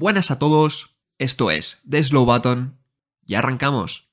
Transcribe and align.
Buenas 0.00 0.30
a 0.30 0.38
todos, 0.38 0.94
esto 1.18 1.50
es 1.50 1.82
The 1.90 2.00
Slow 2.04 2.24
Button. 2.24 2.78
Y 3.26 3.34
arrancamos. 3.34 4.08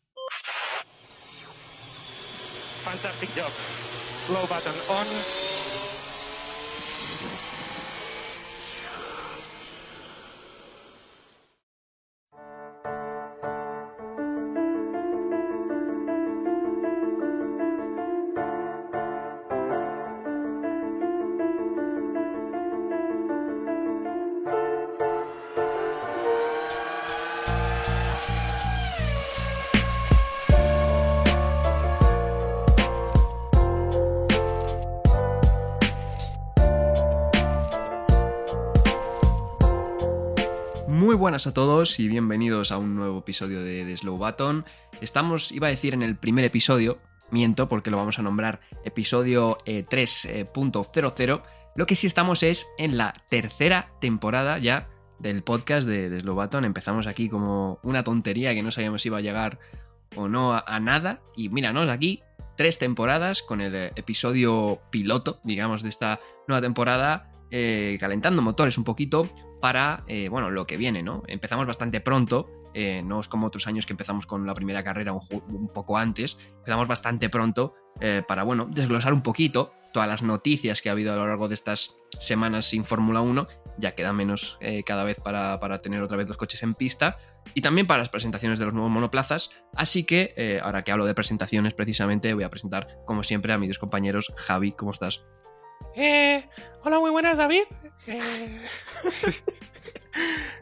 Muy 41.06 41.14
buenas 41.14 41.46
a 41.46 41.54
todos 41.54 42.00
y 42.00 42.08
bienvenidos 42.08 42.72
a 42.72 42.80
un 42.80 42.96
nuevo 42.96 43.20
episodio 43.20 43.62
de 43.62 43.86
The 43.86 43.96
Slow. 43.96 44.20
Estamos, 45.02 45.52
iba 45.52 45.68
a 45.68 45.70
decir 45.70 45.94
en 45.94 46.02
el 46.02 46.16
primer 46.16 46.46
episodio, 46.46 46.98
miento 47.30 47.70
porque 47.70 47.92
lo 47.92 47.98
vamos 47.98 48.18
a 48.18 48.24
nombrar 48.24 48.60
episodio 48.84 49.60
eh, 49.68 49.86
3.00. 49.88 51.44
Lo 51.76 51.86
que 51.86 51.94
sí 51.94 52.08
estamos 52.08 52.42
es 52.42 52.66
en 52.80 52.98
la 52.98 53.14
tercera 53.30 53.92
temporada 54.02 54.58
ya 54.58 54.90
del 55.20 55.44
podcast 55.44 55.88
de, 55.88 56.10
The 56.10 56.22
Slow 56.22 56.34
Button. 56.34 56.66
Empezamos 56.66 57.06
aquí 57.06 57.30
como 57.30 57.80
una 57.84 58.04
tontería 58.04 58.56
que 58.56 58.64
no 58.64 58.72
sabíamos 58.72 59.04
si 59.04 59.10
iba 59.10 59.20
a 59.20 59.22
llegar 59.22 59.60
o 60.16 60.28
no 60.28 60.54
a, 60.54 60.80
nada. 60.80 61.22
Y 61.36 61.50
míranos 61.50 61.88
aquí, 61.88 62.24
tres 62.58 62.80
temporadas 62.80 63.44
con 63.44 63.62
el 63.62 63.76
eh, 63.76 63.92
episodio 63.96 64.82
piloto, 64.90 65.40
digamos, 65.44 65.84
de 65.84 65.90
esta 65.90 66.20
nueva 66.48 66.62
temporada. 66.62 67.32
eh, 67.52 67.96
calentando 68.00 68.42
motores 68.42 68.80
un 68.80 68.84
poquito 68.84 69.30
para, 69.66 70.04
eh, 70.06 70.30
bueno, 70.30 70.52
lo 70.52 70.68
que 70.68 70.78
viene, 70.78 71.02
¿no? 71.02 71.24
Empezamos 71.26 71.66
bastante 71.66 72.00
pronto, 72.00 72.52
eh, 72.76 73.02
no 73.04 73.20
es 73.20 73.28
como 73.28 73.48
otros 73.48 73.66
años 73.66 73.88
que 73.88 73.94
empezamos 73.94 74.28
con 74.28 74.46
la 74.46 74.54
primera 74.54 74.84
carrera 74.84 75.12
un, 75.12 75.72
poco 75.74 75.98
antes, 75.98 76.38
empezamos 76.58 76.88
bastante 76.88 77.30
pronto 77.30 77.74
eh, 78.00 78.22
para, 78.28 78.44
bueno, 78.44 78.68
desglosar 78.70 79.12
un 79.12 79.24
poquito 79.24 79.74
todas 79.92 80.08
las 80.08 80.22
noticias 80.22 80.84
que 80.84 80.90
ha 80.90 80.92
habido 80.92 81.14
a 81.14 81.16
lo 81.16 81.26
largo 81.26 81.48
de 81.48 81.56
estas 81.56 81.98
semanas 82.20 82.68
sin 82.68 82.86
Fórmula 82.86 83.22
1, 83.22 83.48
ya 83.80 83.96
queda 83.96 84.14
menos 84.14 84.60
cada 84.86 85.04
vez 85.04 85.20
para, 85.20 85.60
para 85.60 85.82
tener 85.82 86.04
otra 86.04 86.18
vez 86.18 86.28
los 86.28 86.38
coches 86.38 86.62
en 86.62 86.76
pista, 86.76 87.18
y 87.56 87.62
también 87.62 87.88
para 87.88 87.98
las 87.98 88.10
presentaciones 88.10 88.60
de 88.60 88.66
los 88.66 88.74
nuevos 88.76 88.92
monoplazas, 88.92 89.50
así 89.74 90.04
que 90.04 90.60
ahora 90.62 90.84
que 90.84 90.92
hablo 90.92 91.08
de 91.08 91.16
presentaciones 91.16 91.74
precisamente 91.74 92.36
voy 92.36 92.44
a 92.44 92.52
presentar 92.52 93.00
como 93.06 93.24
siempre 93.24 93.52
a 93.52 93.58
mis 93.58 93.70
dos 93.70 93.80
compañeros, 93.80 94.32
Javi, 94.36 94.74
¿cómo 94.74 94.92
estás? 94.92 95.24
Eh, 95.96 96.48
hola, 96.84 97.00
muy 97.00 97.12
buenas, 97.12 97.38
David. 97.38 97.64
Eh, 98.08 98.62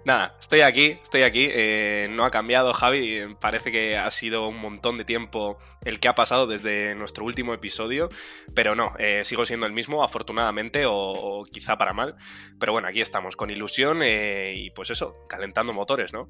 Nada, 0.05 0.35
estoy 0.39 0.61
aquí, 0.61 0.97
estoy 1.03 1.21
aquí. 1.23 1.47
eh, 1.51 2.07
no 2.11 2.25
ha 2.25 2.31
cambiado, 2.31 2.73
Javi. 2.73 3.35
Parece 3.39 3.71
que 3.71 3.97
ha 3.97 4.09
sido 4.11 4.47
un 4.47 4.59
montón 4.59 4.97
de 4.97 5.05
tiempo 5.05 5.57
el 5.81 5.99
que 5.99 6.07
ha 6.07 6.15
pasado 6.15 6.47
desde 6.47 6.95
nuestro 6.95 7.23
último 7.23 7.53
episodio. 7.53 8.09
Pero 8.55 8.75
no, 8.75 8.93
eh, 8.97 9.23
sigo 9.23 9.45
siendo 9.45 9.65
el 9.65 9.73
mismo, 9.73 10.03
afortunadamente, 10.03 10.85
o, 10.85 10.93
o 10.93 11.43
quizá 11.45 11.77
para 11.77 11.93
mal. 11.93 12.15
Pero 12.59 12.73
bueno, 12.73 12.87
aquí 12.87 12.99
estamos, 13.01 13.35
con 13.35 13.49
ilusión 13.51 14.01
eh, 14.03 14.53
y 14.57 14.71
pues 14.71 14.89
eso, 14.89 15.15
calentando 15.29 15.71
motores, 15.73 16.13
¿no? 16.13 16.29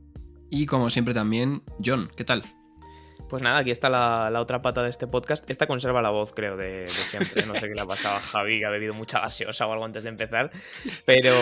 Y 0.50 0.66
como 0.66 0.90
siempre 0.90 1.14
también, 1.14 1.64
John, 1.84 2.12
¿qué 2.16 2.26
tal? 2.26 2.44
Pues 3.30 3.42
nada, 3.42 3.58
aquí 3.58 3.72
está 3.72 3.90
la, 3.90 4.30
la 4.30 4.42
otra 4.42 4.62
pata 4.62 4.84
de 4.84 4.92
este 4.92 5.08
podcast. 5.08 5.50
Esta 5.50 5.66
conserva 5.66 6.04
la 6.04 6.12
voz, 6.12 6.34
creo, 6.34 6.56
de, 6.56 6.84
de 6.84 6.90
siempre. 6.90 7.48
No 7.48 7.56
sé 7.56 7.68
qué 7.68 7.74
le 7.74 7.82
ha 7.82 7.86
pasado 7.88 8.18
a 8.18 8.20
Javi, 8.20 8.60
que 8.60 8.66
ha 8.66 8.70
bebido 8.70 8.94
mucha 8.94 9.22
gaseosa 9.22 9.66
o 9.66 9.72
algo 9.72 9.86
antes 9.86 10.04
de 10.04 10.10
empezar. 10.10 10.52
Pero 11.04 11.34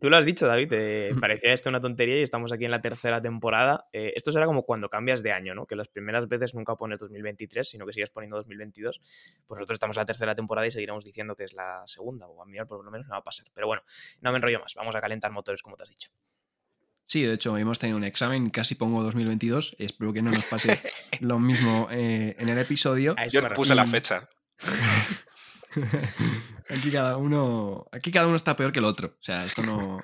tú 0.00 0.08
lo 0.08 0.16
has 0.16 0.24
dicho, 0.24 0.46
David. 0.46 0.72
eh, 0.72 1.14
parecía 1.20 1.52
esto 1.52 1.68
una 1.68 1.82
tontería 1.82 2.18
y 2.18 2.22
estamos 2.22 2.50
aquí 2.50 2.64
en 2.64 2.70
la 2.70 2.80
tercera 2.80 3.20
temporada. 3.20 3.88
Eh, 3.92 4.14
esto 4.16 4.32
será 4.32 4.46
como 4.46 4.62
cuando 4.62 4.88
cambias 4.88 5.22
de 5.22 5.32
año, 5.32 5.54
¿no? 5.54 5.66
Que 5.66 5.76
las 5.76 5.88
primeras 5.88 6.28
veces 6.28 6.54
nunca 6.54 6.76
pones 6.76 6.98
2023, 6.98 7.68
sino 7.68 7.84
que 7.84 7.92
sigues 7.92 8.08
poniendo 8.08 8.38
2022. 8.38 8.98
Pues 9.46 9.58
nosotros 9.58 9.74
estamos 9.74 9.98
en 9.98 10.00
la 10.00 10.06
tercera 10.06 10.34
temporada 10.34 10.66
y 10.66 10.70
seguiremos 10.70 11.04
diciendo 11.04 11.36
que 11.36 11.44
es 11.44 11.52
la 11.52 11.82
segunda, 11.86 12.26
o 12.26 12.42
a 12.42 12.46
mí 12.46 12.56
por 12.66 12.82
lo 12.82 12.90
menos 12.90 13.06
me 13.06 13.12
va 13.12 13.18
a 13.18 13.24
pasar. 13.24 13.48
Pero 13.52 13.66
bueno, 13.66 13.82
no 14.22 14.30
me 14.30 14.36
enrollo 14.36 14.60
más. 14.60 14.74
Vamos 14.76 14.94
a 14.94 15.00
calentar 15.02 15.30
motores, 15.30 15.60
como 15.60 15.76
te 15.76 15.82
has 15.82 15.90
dicho. 15.90 16.10
Sí, 17.08 17.22
de 17.22 17.34
hecho, 17.34 17.56
hemos 17.56 17.78
tenido 17.78 17.96
un 17.96 18.04
examen, 18.04 18.50
casi 18.50 18.74
pongo 18.74 19.02
2022. 19.02 19.76
Espero 19.78 20.12
que 20.12 20.20
no 20.20 20.30
nos 20.30 20.44
pase 20.44 20.78
lo 21.20 21.38
mismo 21.38 21.88
eh, 21.90 22.36
en 22.38 22.48
el 22.50 22.58
episodio. 22.58 23.16
Yo 23.30 23.40
me 23.42 23.48
no 23.48 23.54
puse 23.54 23.74
la 23.74 23.86
fecha. 23.86 24.28
aquí, 26.68 26.90
cada 26.90 27.16
uno, 27.16 27.86
aquí 27.92 28.10
cada 28.12 28.26
uno 28.26 28.36
está 28.36 28.56
peor 28.56 28.72
que 28.72 28.80
el 28.80 28.84
otro. 28.84 29.08
O 29.08 29.22
sea, 29.22 29.44
esto 29.44 29.62
no. 29.62 29.98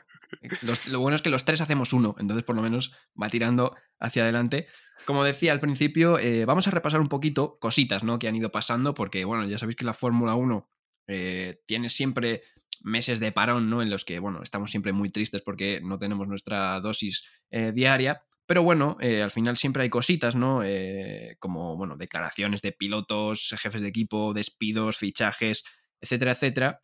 los- 0.63 0.87
lo 0.89 1.01
bueno 1.01 1.17
es 1.17 1.23
que 1.23 1.29
los 1.31 1.45
tres 1.45 1.61
hacemos 1.61 1.93
uno, 1.93 2.15
entonces 2.19 2.45
por 2.45 2.57
lo 2.57 2.63
menos 2.63 2.93
va 3.21 3.29
tirando 3.29 3.77
hacia 4.01 4.23
adelante. 4.23 4.67
Como 5.05 5.25
decía 5.25 5.53
al 5.53 5.61
principio, 5.61 6.19
eh, 6.19 6.47
vamos 6.47 6.67
a 6.69 6.71
repasar 6.71 7.01
un 7.01 7.09
poquito 7.09 7.59
cositas 7.59 8.03
¿no? 8.03 8.19
que 8.19 8.29
han 8.29 8.37
ido 8.37 8.51
pasando, 8.51 8.95
porque 8.95 9.25
bueno, 9.27 9.45
ya 9.47 9.59
sabéis 9.59 9.77
que 9.77 9.85
la 9.85 9.93
Fórmula 9.95 10.35
1 10.37 10.71
eh, 11.09 11.61
tiene 11.67 11.91
siempre 11.91 12.43
meses 12.85 13.19
de 13.19 13.33
parón, 13.33 13.71
¿no? 13.71 13.83
En 13.83 13.91
los 13.91 14.05
que, 14.05 14.19
bueno, 14.19 14.43
estamos 14.43 14.71
siempre 14.71 14.93
muy 14.93 15.11
tristes 15.11 15.43
porque 15.43 15.81
no 15.83 15.99
tenemos 15.99 16.29
nuestra 16.29 16.79
dosis 16.81 17.27
eh, 17.51 17.73
diaria. 17.73 18.23
Pero 18.47 18.63
bueno, 18.63 18.99
eh, 19.01 19.23
al 19.23 19.31
final 19.31 19.57
siempre 19.57 19.83
hay 19.83 19.89
cositas, 19.89 20.37
¿no? 20.37 20.63
Eh, 20.63 21.37
como, 21.41 21.77
bueno, 21.77 21.97
declaraciones 21.97 22.61
de 22.61 22.73
pilotos, 22.73 23.55
jefes 23.59 23.81
de 23.81 23.89
equipo, 23.89 24.35
despidos, 24.35 24.99
fichajes, 24.99 25.65
etcétera, 25.99 26.33
etcétera. 26.33 26.83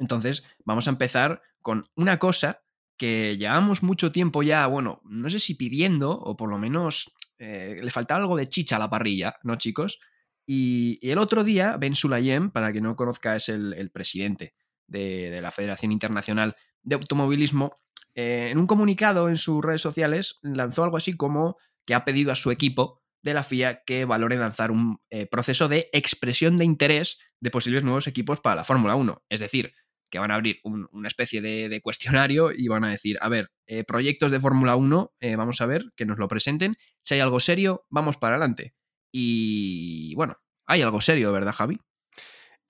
Entonces, 0.00 0.44
vamos 0.64 0.88
a 0.88 0.90
empezar 0.90 1.40
con 1.60 1.86
una 1.94 2.18
cosa 2.18 2.64
que 2.96 3.36
llevamos 3.38 3.84
mucho 3.84 4.10
tiempo 4.10 4.42
ya, 4.42 4.66
bueno, 4.66 5.00
no 5.04 5.30
sé 5.30 5.38
si 5.38 5.54
pidiendo, 5.54 6.10
o 6.10 6.36
por 6.36 6.50
lo 6.50 6.58
menos 6.58 7.14
le 7.38 7.90
faltaba 7.90 8.20
algo 8.20 8.36
de 8.36 8.48
chicha 8.48 8.76
a 8.76 8.78
la 8.78 8.88
parrilla, 8.88 9.34
¿no, 9.42 9.56
chicos? 9.56 9.98
Y, 10.46 11.00
el 11.02 11.18
otro 11.18 11.42
día, 11.42 11.76
Ben 11.76 11.96
Sulayem, 11.96 12.52
para 12.52 12.72
que 12.72 12.80
no 12.80 12.94
conozca, 12.94 13.34
es 13.34 13.48
el 13.48 13.90
presidente 13.90 14.54
de, 14.92 15.40
la 15.40 15.50
Federación 15.50 15.92
Internacional 15.92 16.56
de 16.82 16.94
Automovilismo, 16.94 17.78
eh, 18.14 18.48
en 18.50 18.58
un 18.58 18.66
comunicado 18.66 19.28
en 19.28 19.36
sus 19.36 19.64
redes 19.64 19.80
sociales 19.80 20.38
lanzó 20.42 20.84
algo 20.84 20.96
así 20.96 21.14
como 21.14 21.56
que 21.86 21.94
ha 21.94 22.04
pedido 22.04 22.30
a 22.30 22.34
su 22.36 22.50
equipo 22.50 23.00
de 23.22 23.34
la 23.34 23.42
FIA 23.44 23.82
que 23.84 24.04
valore 24.04 24.36
lanzar 24.36 24.70
un 24.70 24.98
eh, 25.10 25.26
proceso 25.26 25.68
de 25.68 25.88
expresión 25.92 26.56
de 26.56 26.64
interés 26.64 27.18
de 27.40 27.50
posibles 27.50 27.84
nuevos 27.84 28.06
equipos 28.06 28.40
para 28.40 28.56
la 28.56 28.64
Fórmula 28.64 28.96
1. 28.96 29.24
Es 29.28 29.40
decir, 29.40 29.72
que 30.10 30.18
van 30.18 30.30
a 30.30 30.34
abrir 30.34 30.58
un- 30.64 30.88
una 30.92 31.08
especie 31.08 31.40
de, 31.40 31.80
cuestionario 31.80 32.50
y 32.52 32.68
van 32.68 32.84
a 32.84 32.90
decir, 32.90 33.16
a 33.20 33.28
ver, 33.28 33.50
eh, 33.66 33.84
proyectos 33.84 34.30
de 34.30 34.40
Fórmula 34.40 34.76
1, 34.76 35.14
eh, 35.20 35.36
vamos 35.36 35.60
a 35.60 35.66
ver, 35.66 35.86
que 35.96 36.04
nos 36.04 36.18
lo 36.18 36.28
presenten. 36.28 36.74
Si 37.00 37.14
hay 37.14 37.20
algo 37.20 37.40
serio, 37.40 37.86
vamos 37.88 38.16
para 38.18 38.36
adelante. 38.36 38.74
Y 39.12 40.14
bueno, 40.16 40.36
hay 40.66 40.82
algo 40.82 41.00
serio, 41.00 41.32
¿verdad, 41.32 41.52
Javi? 41.54 41.78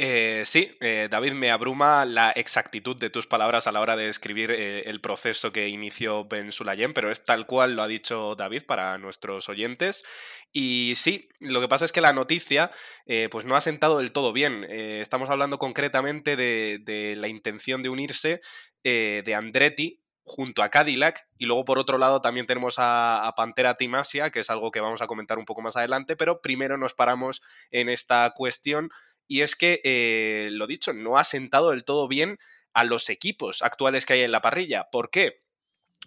Eh, 0.04 0.42
sí, 0.46 0.76
eh, 0.80 1.06
David, 1.08 1.34
me 1.34 1.52
abruma 1.52 2.04
la 2.04 2.32
exactitud 2.32 2.96
de 2.96 3.08
tus 3.08 3.28
palabras 3.28 3.68
a 3.68 3.72
la 3.72 3.80
hora 3.80 3.94
de 3.94 4.06
describir 4.06 4.50
eh, 4.50 4.82
el 4.86 5.00
proceso 5.00 5.52
que 5.52 5.68
inició 5.68 6.24
Ben 6.24 6.50
Sulayem, 6.50 6.92
pero 6.92 7.12
es 7.12 7.24
tal 7.24 7.46
cual 7.46 7.76
lo 7.76 7.84
ha 7.84 7.86
dicho 7.86 8.34
David 8.34 8.64
para 8.66 8.98
nuestros 8.98 9.48
oyentes. 9.48 10.02
Y 10.50 10.94
sí, 10.96 11.28
lo 11.38 11.60
que 11.60 11.68
pasa 11.68 11.84
es 11.84 11.92
que 11.92 12.00
la 12.00 12.12
noticia 12.12 12.72
eh, 13.06 13.28
pues 13.30 13.44
no 13.44 13.54
ha 13.54 13.60
sentado 13.60 13.98
del 13.98 14.10
todo 14.10 14.32
bien. 14.32 14.64
Estamos 14.64 15.30
hablando 15.30 15.58
concretamente 15.58 16.34
de, 16.34 17.14
la 17.16 17.28
intención 17.28 17.84
de 17.84 17.88
unirse 17.88 18.40
de 18.82 19.34
Andretti 19.36 20.00
junto 20.24 20.62
a 20.62 20.68
Cadillac 20.68 21.28
y 21.36 21.46
luego 21.46 21.64
por 21.64 21.78
otro 21.78 21.98
lado 21.98 22.20
también 22.20 22.46
tenemos 22.46 22.78
a, 22.78 23.26
a 23.26 23.34
Pantera 23.34 23.74
Team 23.74 23.94
Asia, 23.94 24.30
que 24.30 24.40
es 24.40 24.50
algo 24.50 24.70
que 24.70 24.80
vamos 24.80 25.02
a 25.02 25.06
comentar 25.06 25.38
un 25.38 25.44
poco 25.44 25.62
más 25.62 25.76
adelante, 25.76 26.16
pero 26.16 26.40
primero 26.40 26.76
nos 26.76 26.94
paramos 26.94 27.42
en 27.70 27.88
esta 27.88 28.32
cuestión 28.34 28.90
y 29.28 29.42
es 29.42 29.56
que, 29.56 29.80
eh, 29.84 30.48
lo 30.52 30.66
dicho, 30.66 30.92
no 30.92 31.18
ha 31.18 31.24
sentado 31.24 31.70
del 31.70 31.84
todo 31.84 32.08
bien 32.08 32.38
a 32.74 32.84
los 32.84 33.08
equipos 33.10 33.62
actuales 33.62 34.06
que 34.06 34.14
hay 34.14 34.22
en 34.22 34.32
la 34.32 34.42
parrilla. 34.42 34.88
¿Por 34.90 35.10
qué? 35.10 35.42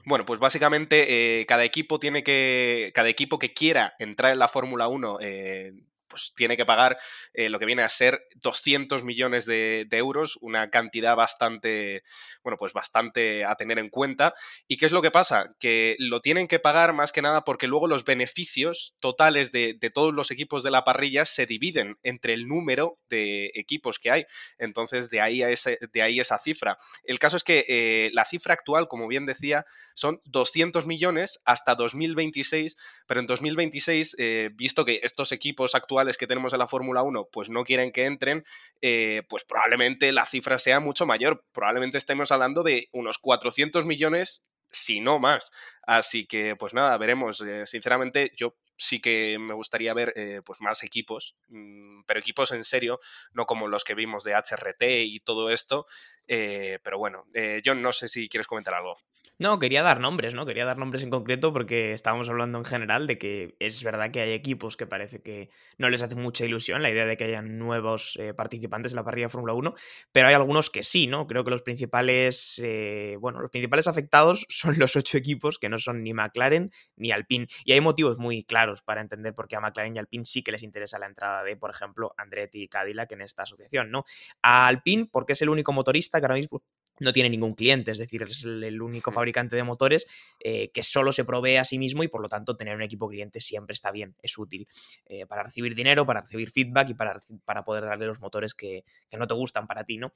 Bueno, 0.05 0.25
pues 0.25 0.39
básicamente 0.39 1.41
eh, 1.41 1.45
cada 1.45 1.63
equipo 1.63 1.99
tiene 1.99 2.23
que. 2.23 2.91
Cada 2.93 3.09
equipo 3.09 3.39
que 3.39 3.53
quiera 3.53 3.95
entrar 3.99 4.33
en 4.33 4.39
la 4.39 4.47
Fórmula 4.47 4.87
1, 4.87 5.17
eh, 5.21 5.73
pues 6.15 6.33
tiene 6.33 6.55
que 6.55 6.65
pagar 6.65 6.97
eh, 7.33 7.49
lo 7.49 7.59
que 7.59 7.65
viene 7.65 7.81
a 7.81 7.89
ser 7.89 8.25
200 8.35 9.03
millones 9.03 9.45
de, 9.45 9.85
euros, 9.91 10.37
una 10.39 10.69
cantidad 10.69 11.13
bastante, 11.13 12.03
bueno, 12.41 12.57
pues 12.57 12.71
bastante 12.71 13.43
a 13.43 13.55
tener 13.55 13.79
en 13.79 13.89
cuenta. 13.89 14.33
¿Y 14.65 14.77
qué 14.77 14.85
es 14.85 14.93
lo 14.93 15.01
que 15.01 15.11
pasa? 15.11 15.53
Que 15.59 15.97
lo 15.99 16.21
tienen 16.21 16.47
que 16.47 16.59
pagar 16.59 16.93
más 16.93 17.11
que 17.11 17.21
nada 17.21 17.43
porque 17.43 17.67
luego 17.67 17.87
los 17.87 18.05
beneficios 18.05 18.95
totales 19.01 19.51
de, 19.51 19.77
todos 19.93 20.13
los 20.13 20.31
equipos 20.31 20.63
de 20.63 20.71
la 20.71 20.85
parrilla 20.85 21.25
se 21.25 21.45
dividen 21.45 21.97
entre 22.03 22.33
el 22.33 22.47
número 22.47 22.97
de 23.09 23.51
equipos 23.53 23.99
que 23.99 24.11
hay. 24.11 24.25
Entonces, 24.57 25.09
de 25.09 25.19
ahí, 25.19 25.43
a 25.43 25.49
ese, 25.49 25.79
de 25.91 26.01
ahí 26.01 26.21
esa 26.21 26.39
cifra. 26.39 26.77
El 27.03 27.19
caso 27.19 27.35
es 27.35 27.43
que 27.43 27.65
eh, 27.67 28.09
la 28.13 28.23
cifra 28.23 28.53
actual, 28.53 28.87
como 28.87 29.07
bien 29.07 29.25
decía, 29.25 29.65
son 29.95 30.21
200 30.25 30.85
millones 30.85 31.41
hasta 31.43 31.75
2026, 31.75 32.77
pero 33.05 33.19
en 33.19 33.25
2026, 33.25 34.15
eh, 34.17 34.49
visto 34.53 34.85
que 34.85 35.01
estos 35.03 35.33
equipos 35.33 35.75
actuales 35.75 36.04
que 36.17 36.27
tenemos 36.27 36.53
en 36.53 36.59
la 36.59 36.67
Fórmula 36.67 37.03
1 37.03 37.29
pues 37.31 37.49
no 37.49 37.63
quieren 37.63 37.91
que 37.91 38.05
entren, 38.05 38.45
eh, 38.81 39.23
pues 39.29 39.43
probablemente 39.43 40.11
la 40.11 40.25
cifra 40.25 40.57
sea 40.59 40.79
mucho 40.79 41.05
mayor. 41.05 41.43
Probablemente 41.51 41.97
estemos 41.97 42.31
hablando 42.31 42.63
de 42.63 42.89
unos 42.91 43.17
400 43.17 43.85
millones 43.85 44.49
si 44.67 44.99
no 44.99 45.19
más. 45.19 45.51
Así 45.83 46.25
que, 46.25 46.55
pues 46.55 46.73
nada, 46.73 46.97
veremos. 46.97 47.41
Eh, 47.41 47.65
sinceramente, 47.65 48.31
yo 48.35 48.55
sí 48.77 48.99
que 48.99 49.37
me 49.39 49.53
gustaría 49.53 49.93
ver 49.93 50.13
pues 50.45 50.59
más 50.61 50.83
equipos, 50.83 51.37
mm, 51.47 52.01
pero 52.05 52.19
equipos 52.19 52.51
en 52.51 52.63
serio, 52.65 52.99
no 53.31 53.45
como 53.45 53.67
los 53.67 53.83
que 53.83 53.95
vimos 53.95 54.23
de 54.23 54.33
HRT 54.33 55.03
y 55.03 55.19
todo 55.21 55.49
esto. 55.49 55.87
pero 56.27 56.97
bueno, 56.97 57.25
yo 57.63 57.75
no 57.75 57.93
sé 57.93 58.09
si 58.09 58.27
quieres 58.27 58.47
comentar 58.47 58.73
algo. 58.73 58.97
No, 59.37 59.59
quería 59.59 59.83
dar 59.83 59.99
nombres, 59.99 60.33
¿no? 60.33 60.45
Quería 60.45 60.63
dar 60.63 60.77
nombres 60.77 61.03
en 61.03 61.09
concreto 61.09 61.51
porque 61.51 61.91
estábamos 61.91 62.29
hablando 62.29 62.57
en 62.57 62.63
general 62.63 63.05
de 63.05 63.17
que 63.17 63.57
es 63.59 63.83
verdad 63.83 64.09
que 64.09 64.21
hay 64.21 64.31
equipos 64.31 64.77
que 64.77 64.87
parece 64.87 65.21
que 65.21 65.49
no 65.77 65.89
les 65.89 66.01
hace 66.01 66.15
mucha 66.15 66.45
ilusión 66.45 66.81
la 66.81 66.89
idea 66.89 67.05
de 67.05 67.17
que 67.17 67.25
haya 67.25 67.41
nuevos 67.41 68.15
eh, 68.17 68.33
participantes 68.33 68.93
en 68.93 68.95
la 68.95 69.03
parrilla 69.03 69.25
de 69.25 69.31
Fórmula 69.31 69.51
1, 69.53 69.73
pero 70.13 70.29
hay 70.29 70.35
algunos 70.35 70.69
que 70.69 70.83
sí, 70.83 71.07
¿no? 71.07 71.27
Creo 71.27 71.43
que 71.43 71.51
los 71.51 71.63
principales, 71.63 72.61
eh, 72.63 73.17
bueno, 73.19 73.41
los 73.41 73.51
principales 73.51 73.87
afectados 73.87 74.45
son 74.49 74.79
los 74.79 74.95
ocho 74.95 75.17
equipos 75.17 75.59
que 75.59 75.67
no 75.67 75.79
son 75.79 76.01
ni 76.01 76.13
McLaren 76.13 76.71
ni 76.95 77.11
Alpine. 77.11 77.47
Y 77.65 77.73
hay 77.73 77.81
motivos 77.81 78.17
muy 78.17 78.45
claros 78.45 78.83
para 78.83 79.01
entender 79.01 79.33
por 79.33 79.49
qué 79.49 79.57
a 79.57 79.59
McLaren 79.61 79.97
y 79.97 79.99
Alpine 79.99 80.23
sí 80.23 80.43
que 80.43 80.53
les 80.53 80.63
interesa 80.63 80.97
la 80.97 81.07
entrada 81.07 81.43
de, 81.43 81.57
por 81.57 81.71
ejemplo, 81.71 82.13
Andretti 82.17 82.63
y 82.63 82.67
Cadillac 82.69 83.11
en 83.11 83.21
esta 83.21 83.43
asociación, 83.43 83.91
¿no? 83.91 84.05
A 84.41 84.67
Alpine 84.67 85.09
porque 85.11 85.33
es 85.33 85.41
el 85.41 85.49
único 85.49 85.73
motorista 85.73 86.19
que 86.21 86.25
ahora 86.25 86.35
mismo 86.35 86.63
no 86.99 87.13
tiene 87.13 87.29
ningún 87.29 87.53
cliente, 87.53 87.91
es 87.91 87.97
decir, 87.97 88.23
es 88.23 88.43
el 88.43 88.81
único 88.81 89.11
fabricante 89.11 89.55
de 89.55 89.63
motores 89.63 90.05
eh, 90.39 90.69
que 90.71 90.83
solo 90.83 91.11
se 91.11 91.25
provee 91.25 91.57
a 91.57 91.65
sí 91.65 91.77
mismo 91.77 92.03
y 92.03 92.07
por 92.07 92.21
lo 92.21 92.27
tanto 92.27 92.55
tener 92.55 92.75
un 92.75 92.81
equipo 92.81 93.07
cliente 93.07 93.41
siempre 93.41 93.73
está 93.73 93.91
bien, 93.91 94.15
es 94.21 94.37
útil 94.37 94.67
eh, 95.05 95.25
para 95.25 95.43
recibir 95.43 95.75
dinero, 95.75 96.05
para 96.05 96.21
recibir 96.21 96.51
feedback 96.51 96.89
y 96.91 96.93
para, 96.93 97.19
para 97.43 97.63
poder 97.63 97.85
darle 97.85 98.05
los 98.05 98.19
motores 98.19 98.53
que, 98.53 98.83
no 99.17 99.27
te 99.27 99.33
gustan 99.33 99.65
para 99.65 99.83
ti, 99.85 99.97
¿no? 99.97 100.11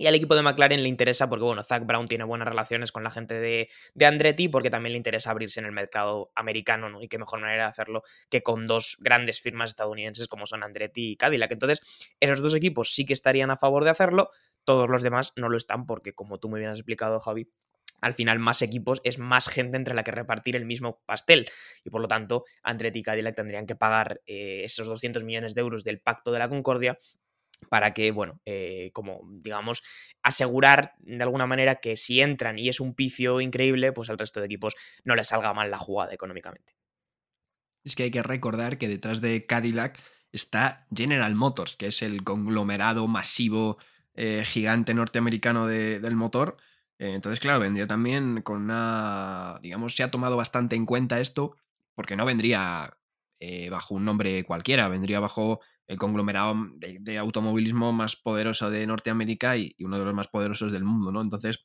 Y 0.00 0.06
al 0.06 0.14
equipo 0.14 0.34
de 0.34 0.40
McLaren 0.40 0.82
le 0.82 0.88
interesa 0.88 1.28
porque, 1.28 1.44
bueno, 1.44 1.62
Zach 1.62 1.84
Brown 1.84 2.08
tiene 2.08 2.24
buenas 2.24 2.48
relaciones 2.48 2.90
con 2.90 3.04
la 3.04 3.10
gente 3.10 3.34
de, 3.34 3.68
de, 3.92 4.06
Andretti 4.06 4.48
porque 4.48 4.70
también 4.70 4.92
le 4.94 4.96
interesa 4.96 5.30
abrirse 5.30 5.60
en 5.60 5.66
el 5.66 5.72
mercado 5.72 6.32
americano, 6.34 6.88
¿no? 6.88 7.02
Y 7.02 7.08
qué 7.08 7.18
mejor 7.18 7.38
manera 7.38 7.64
de 7.64 7.68
hacerlo 7.68 8.02
que 8.30 8.42
con 8.42 8.66
dos 8.66 8.96
grandes 9.00 9.42
firmas 9.42 9.68
estadounidenses 9.68 10.26
como 10.26 10.46
son 10.46 10.64
Andretti 10.64 11.10
y 11.10 11.16
Cadillac. 11.16 11.52
Entonces, 11.52 11.82
esos 12.18 12.40
dos 12.40 12.54
equipos 12.54 12.94
sí 12.94 13.04
que 13.04 13.12
estarían 13.12 13.50
a 13.50 13.58
favor 13.58 13.84
de 13.84 13.90
hacerlo, 13.90 14.30
todos 14.64 14.88
los 14.88 15.02
demás 15.02 15.34
no 15.36 15.50
lo 15.50 15.58
están 15.58 15.84
porque, 15.84 16.14
como 16.14 16.38
tú 16.38 16.48
muy 16.48 16.60
bien 16.60 16.70
has 16.70 16.78
explicado, 16.78 17.20
Javi, 17.20 17.50
al 18.00 18.14
final 18.14 18.38
más 18.38 18.62
equipos 18.62 19.02
es 19.04 19.18
más 19.18 19.50
gente 19.50 19.76
entre 19.76 19.92
la 19.92 20.02
que 20.02 20.12
repartir 20.12 20.56
el 20.56 20.64
mismo 20.64 21.02
pastel. 21.04 21.46
Y 21.84 21.90
por 21.90 22.00
lo 22.00 22.08
tanto, 22.08 22.44
Andretti 22.62 23.00
y 23.00 23.02
Cadillac 23.02 23.36
tendrían 23.36 23.66
que 23.66 23.76
pagar 23.76 24.22
eh, 24.26 24.62
esos 24.64 24.86
200 24.86 25.24
millones 25.24 25.54
de 25.54 25.60
euros 25.60 25.84
del 25.84 26.00
Pacto 26.00 26.32
de 26.32 26.38
la 26.38 26.48
Concordia 26.48 26.98
para 27.68 27.92
que, 27.92 28.10
bueno, 28.10 28.40
eh, 28.44 28.90
como 28.92 29.20
digamos, 29.30 29.82
asegurar 30.22 30.94
de 30.98 31.22
alguna 31.22 31.46
manera 31.46 31.76
que 31.76 31.96
si 31.96 32.20
entran 32.20 32.58
y 32.58 32.68
es 32.68 32.80
un 32.80 32.94
picio 32.94 33.40
increíble, 33.40 33.92
pues 33.92 34.10
al 34.10 34.18
resto 34.18 34.40
de 34.40 34.46
equipos 34.46 34.74
no 35.04 35.14
les 35.14 35.28
salga 35.28 35.52
mal 35.52 35.70
la 35.70 35.78
jugada 35.78 36.12
económicamente. 36.12 36.74
Es 37.84 37.96
que 37.96 38.04
hay 38.04 38.10
que 38.10 38.22
recordar 38.22 38.78
que 38.78 38.88
detrás 38.88 39.20
de 39.20 39.46
Cadillac 39.46 39.98
está 40.32 40.86
General 40.94 41.34
Motors, 41.34 41.76
que 41.76 41.88
es 41.88 42.02
el 42.02 42.24
conglomerado 42.24 43.06
masivo 43.06 43.78
eh, 44.14 44.44
gigante 44.44 44.94
norteamericano 44.94 45.66
del 45.66 46.16
motor. 46.16 46.56
Eh, 46.98 47.14
entonces, 47.14 47.40
claro, 47.40 47.60
vendría 47.60 47.86
también 47.86 48.42
con 48.42 48.62
una, 48.62 49.58
digamos, 49.62 49.94
se 49.94 50.02
ha 50.02 50.10
tomado 50.10 50.36
bastante 50.36 50.76
en 50.76 50.86
cuenta 50.86 51.20
esto, 51.20 51.56
porque 51.94 52.16
no 52.16 52.26
vendría 52.26 52.98
eh, 53.40 53.68
bajo 53.70 53.94
un 53.94 54.04
nombre 54.04 54.44
cualquiera, 54.44 54.88
vendría 54.88 55.18
bajo 55.18 55.60
el 55.86 55.98
conglomerado 55.98 56.54
de, 56.76 57.18
automovilismo 57.18 57.92
más 57.92 58.14
poderoso 58.14 58.70
de 58.70 58.86
Norteamérica 58.86 59.56
y, 59.56 59.74
uno 59.80 59.98
de 59.98 60.04
los 60.04 60.14
más 60.14 60.28
poderosos 60.28 60.70
del 60.70 60.84
mundo, 60.84 61.10
¿no? 61.10 61.20
Entonces, 61.20 61.64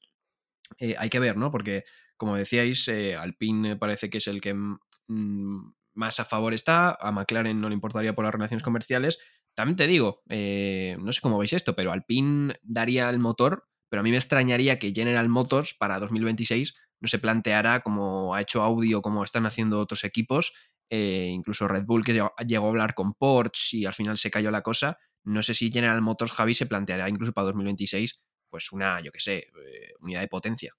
hay 0.97 1.09
que 1.09 1.19
ver, 1.19 1.37
¿no? 1.37 1.51
Porque, 1.51 1.83
como 2.17 2.35
decíais, 2.35 2.89
Alpine 3.19 3.75
parece 3.75 4.09
que 4.09 4.17
es 4.17 4.27
el 4.27 4.41
que 4.41 4.55
mm, 4.55 5.73
más 5.93 6.19
a 6.19 6.25
favor 6.25 6.55
está, 6.55 6.97
a 6.99 7.11
McLaren 7.11 7.61
no 7.61 7.69
le 7.69 7.75
importaría 7.75 8.15
por 8.15 8.25
las 8.25 8.33
relaciones 8.33 8.63
comerciales, 8.63 9.19
también 9.55 9.77
te 9.77 9.87
digo, 9.87 10.21
eh, 10.29 10.97
no 10.99 11.11
sé 11.11 11.21
cómo 11.21 11.37
veis 11.37 11.53
esto, 11.53 11.75
pero 11.75 11.91
Alpine 11.91 12.55
daría 12.61 13.09
el 13.09 13.19
motor, 13.19 13.67
pero 13.89 14.01
a 14.01 14.03
mí 14.03 14.11
me 14.11 14.17
extrañaría 14.17 14.77
que 14.77 14.93
General 14.93 15.29
Motors 15.29 15.73
para 15.73 15.97
2026 15.99 16.75
no 16.99 17.07
se 17.07 17.19
planteara 17.19 17.81
como 17.81 18.35
ha 18.35 18.41
hecho 18.41 18.61
Audi 18.63 18.93
o 18.93 19.01
como 19.01 19.23
están 19.23 19.45
haciendo 19.45 19.79
otros 19.79 20.03
equipos, 20.03 20.53
eh, 20.89 21.27
incluso 21.31 21.67
Red 21.67 21.85
Bull 21.85 22.03
que 22.03 22.13
llegó 22.47 22.65
a 22.65 22.69
hablar 22.69 22.93
con 22.93 23.13
Porsche 23.13 23.77
y 23.77 23.85
al 23.85 23.93
final 23.93 24.17
se 24.17 24.31
cayó 24.31 24.51
la 24.51 24.61
cosa. 24.61 24.97
No 25.23 25.41
sé 25.43 25.53
si 25.53 25.71
General 25.71 26.01
Motors 26.01 26.31
Javi 26.31 26.53
se 26.53 26.67
planteará 26.67 27.09
incluso 27.09 27.33
para 27.33 27.45
2026 27.47 28.19
pues 28.49 28.71
una, 28.71 29.01
yo 29.01 29.11
qué 29.11 29.19
sé, 29.19 29.37
eh, 29.37 29.93
unidad 29.99 30.21
de 30.21 30.27
potencia. 30.29 30.73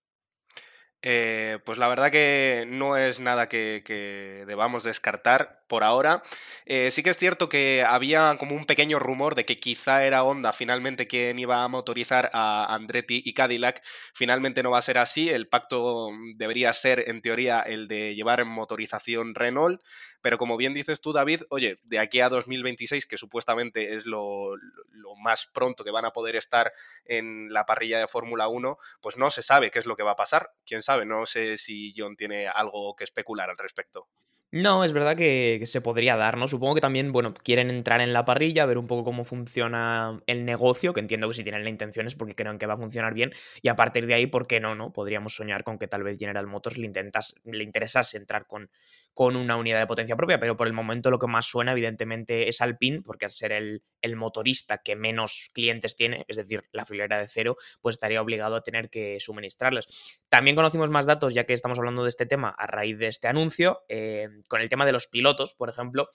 Eh, 1.03 1.59
pues 1.65 1.79
la 1.79 1.89
verdad 1.89 2.11
que 2.11 2.65
no 2.69 2.97
es 2.97 3.21
nada 3.21 3.49
que, 3.49 4.45
debamos 4.47 4.83
descartar 4.83 5.63
por 5.69 5.85
ahora. 5.85 6.23
Eh, 6.65 6.91
sí 6.91 7.03
que 7.03 7.11
es 7.11 7.17
cierto 7.17 7.49
que 7.49 7.85
había 7.87 8.35
como 8.39 8.57
un 8.57 8.65
pequeño 8.65 8.99
rumor 8.99 9.35
de 9.35 9.45
que 9.45 9.59
quizá 9.59 10.05
era 10.05 10.25
Honda 10.25 10.53
finalmente 10.53 11.07
quien 11.07 11.39
iba 11.39 11.63
a 11.63 11.69
motorizar 11.69 12.31
a 12.33 12.75
Andretti 12.75 13.23
y 13.25 13.35
Cadillac. 13.35 13.83
Finalmente 14.15 14.63
no 14.63 14.71
va 14.71 14.79
a 14.79 14.83
ser 14.83 14.99
así. 14.99 15.29
El 15.29 15.49
pacto 15.49 16.11
debería 16.37 16.73
ser, 16.73 17.05
en 17.09 17.21
teoría, 17.21 17.61
el 17.61 17.89
de 17.89 18.15
llevar 18.15 18.45
motorización 18.45 19.35
Renault. 19.35 19.81
Pero 20.23 20.39
como 20.39 20.57
bien 20.57 20.75
dices 20.75 21.01
tú, 21.01 21.13
David, 21.13 21.43
oye, 21.51 21.77
de 21.85 22.01
aquí 22.01 22.21
a 22.21 22.29
2026, 22.29 23.07
que 23.07 23.17
supuestamente 23.17 23.95
es 23.95 24.07
lo, 24.07 24.57
lo 24.91 25.15
más 25.17 25.47
pronto 25.47 25.85
que 25.85 25.93
van 25.93 26.05
a 26.05 26.13
poder 26.13 26.35
estar 26.35 26.73
en 27.05 27.53
la 27.53 27.65
parrilla 27.65 28.01
de 28.01 28.09
Fórmula 28.09 28.49
1, 28.49 28.77
pues 29.01 29.17
no 29.19 29.31
se 29.31 29.43
sabe 29.43 29.71
qué 29.71 29.79
es 29.79 29.87
lo 29.87 29.95
que 29.95 30.03
va 30.03 30.13
a 30.13 30.17
pasar. 30.17 30.51
¿Quién 30.65 30.83
sabe? 30.87 31.05
No 31.05 31.27
sé 31.27 31.57
si 31.57 31.93
John 31.97 32.17
tiene 32.17 32.49
algo 32.49 32.97
que 32.97 33.05
especular 33.05 33.51
al 33.51 33.59
respecto. 33.59 34.09
No, 34.53 34.85
es 34.85 34.93
verdad 34.93 35.17
que, 35.17 35.63
se 35.67 35.81
podría 35.81 36.17
dar, 36.17 36.39
¿no? 36.39 36.47
Supongo 36.47 36.77
que 36.77 36.81
también, 36.81 37.13
bueno, 37.13 37.35
quieren 37.35 37.69
entrar 37.69 38.01
en 38.01 38.13
la 38.13 38.25
parrilla, 38.25 38.65
ver 38.65 38.79
un 38.79 38.87
poco 38.87 39.05
cómo 39.05 39.25
funciona 39.25 40.23
el 40.27 40.45
negocio, 40.45 40.95
que 40.95 41.01
entiendo 41.01 41.29
que 41.29 41.35
si 41.35 41.43
tienen 41.43 41.65
la 41.65 41.69
intención 41.69 42.07
es 42.07 42.15
porque 42.15 42.37
creen 42.37 42.57
que 42.57 42.67
va 42.67 42.75
a 42.75 42.79
funcionar 42.79 43.13
bien, 43.13 43.33
y 43.61 43.69
a 43.69 43.77
partir 43.77 44.07
de 44.07 44.15
ahí, 44.15 44.27
¿por 44.27 44.47
qué 44.47 44.61
no, 44.61 44.77
no? 44.77 44.93
Podríamos 44.93 45.35
soñar 45.35 45.65
con 45.65 45.79
que 45.79 45.89
tal 45.89 46.05
vez 46.05 46.17
General 46.17 46.47
Motors 46.47 46.79
le, 46.79 46.87
intentas, 46.87 47.35
le 47.45 47.65
interesase 47.65 48.17
entrar 48.17 48.47
con, 48.47 48.71
con 49.17 49.35
una 49.35 49.57
unidad 49.57 49.79
de 49.79 49.87
potencia 49.87 50.15
propia, 50.15 50.39
pero 50.39 50.59
por 50.59 50.67
el 50.67 50.75
momento 50.75 51.11
lo 51.11 51.19
que 51.19 51.27
más 51.27 51.47
suena 51.47 51.73
evidentemente 51.73 52.51
es 52.51 52.61
Alpine, 52.61 53.01
porque 53.01 53.25
al 53.25 53.31
ser 53.31 53.51
el, 53.53 53.83
motorista 54.15 54.83
que 54.85 54.95
menos 54.95 55.49
clientes 55.55 55.97
tiene, 55.97 56.27
es 56.29 56.37
decir, 56.37 56.65
la 56.71 56.85
filera 56.85 57.19
de 57.19 57.27
cero, 57.27 57.57
pues 57.81 57.95
estaría 57.95 58.21
obligado 58.21 58.57
a 58.57 58.63
tener 58.63 58.91
que 58.91 59.19
suministrarles. 59.19 59.87
También 60.29 60.55
conocimos 60.55 60.91
más 60.91 61.07
datos, 61.07 61.33
ya 61.33 61.45
que 61.45 61.55
estamos 61.55 61.79
hablando 61.79 62.03
de 62.03 62.11
este 62.11 62.27
tema 62.27 62.51
a 62.51 62.67
raíz 62.67 62.99
de 62.99 63.07
este 63.07 63.27
anuncio, 63.27 63.85
eh, 63.89 64.29
con 64.49 64.61
el 64.61 64.69
tema 64.69 64.85
de 64.85 64.93
los 64.93 65.07
pilotos, 65.07 65.55
por 65.55 65.71
ejemplo, 65.71 66.11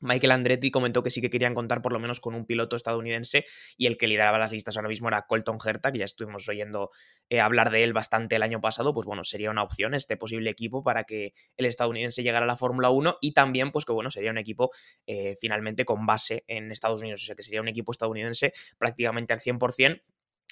Michael 0.00 0.32
Andretti 0.32 0.70
comentó 0.70 1.02
que 1.02 1.10
sí 1.10 1.20
que 1.20 1.30
querían 1.30 1.54
contar 1.54 1.82
por 1.82 1.92
lo 1.92 1.98
menos 1.98 2.20
con 2.20 2.34
un 2.34 2.46
piloto 2.46 2.76
estadounidense 2.76 3.44
y 3.76 3.86
el 3.86 3.96
que 3.96 4.06
lideraba 4.06 4.38
las 4.38 4.52
listas 4.52 4.76
ahora 4.76 4.88
mismo 4.88 5.08
era 5.08 5.22
Colton 5.22 5.58
Herta, 5.64 5.92
que 5.92 5.98
ya 5.98 6.04
estuvimos 6.04 6.48
oyendo 6.48 6.90
eh, 7.28 7.40
hablar 7.40 7.70
de 7.70 7.84
él 7.84 7.92
bastante 7.92 8.36
el 8.36 8.42
año 8.42 8.60
pasado, 8.60 8.94
pues 8.94 9.06
bueno, 9.06 9.24
sería 9.24 9.50
una 9.50 9.62
opción 9.62 9.94
este 9.94 10.16
posible 10.16 10.50
equipo 10.50 10.82
para 10.82 11.04
que 11.04 11.34
el 11.56 11.66
estadounidense 11.66 12.22
llegara 12.22 12.44
a 12.44 12.48
la 12.48 12.56
Fórmula 12.56 12.90
1 12.90 13.18
y 13.20 13.32
también 13.32 13.70
pues 13.70 13.84
que 13.84 13.92
bueno, 13.92 14.10
sería 14.10 14.30
un 14.30 14.38
equipo 14.38 14.70
eh, 15.06 15.36
finalmente 15.40 15.84
con 15.84 16.06
base 16.06 16.44
en 16.48 16.72
Estados 16.72 17.00
Unidos, 17.00 17.22
o 17.22 17.26
sea 17.26 17.34
que 17.34 17.42
sería 17.42 17.60
un 17.60 17.68
equipo 17.68 17.92
estadounidense 17.92 18.52
prácticamente 18.78 19.32
al 19.32 19.40
100% 19.40 20.02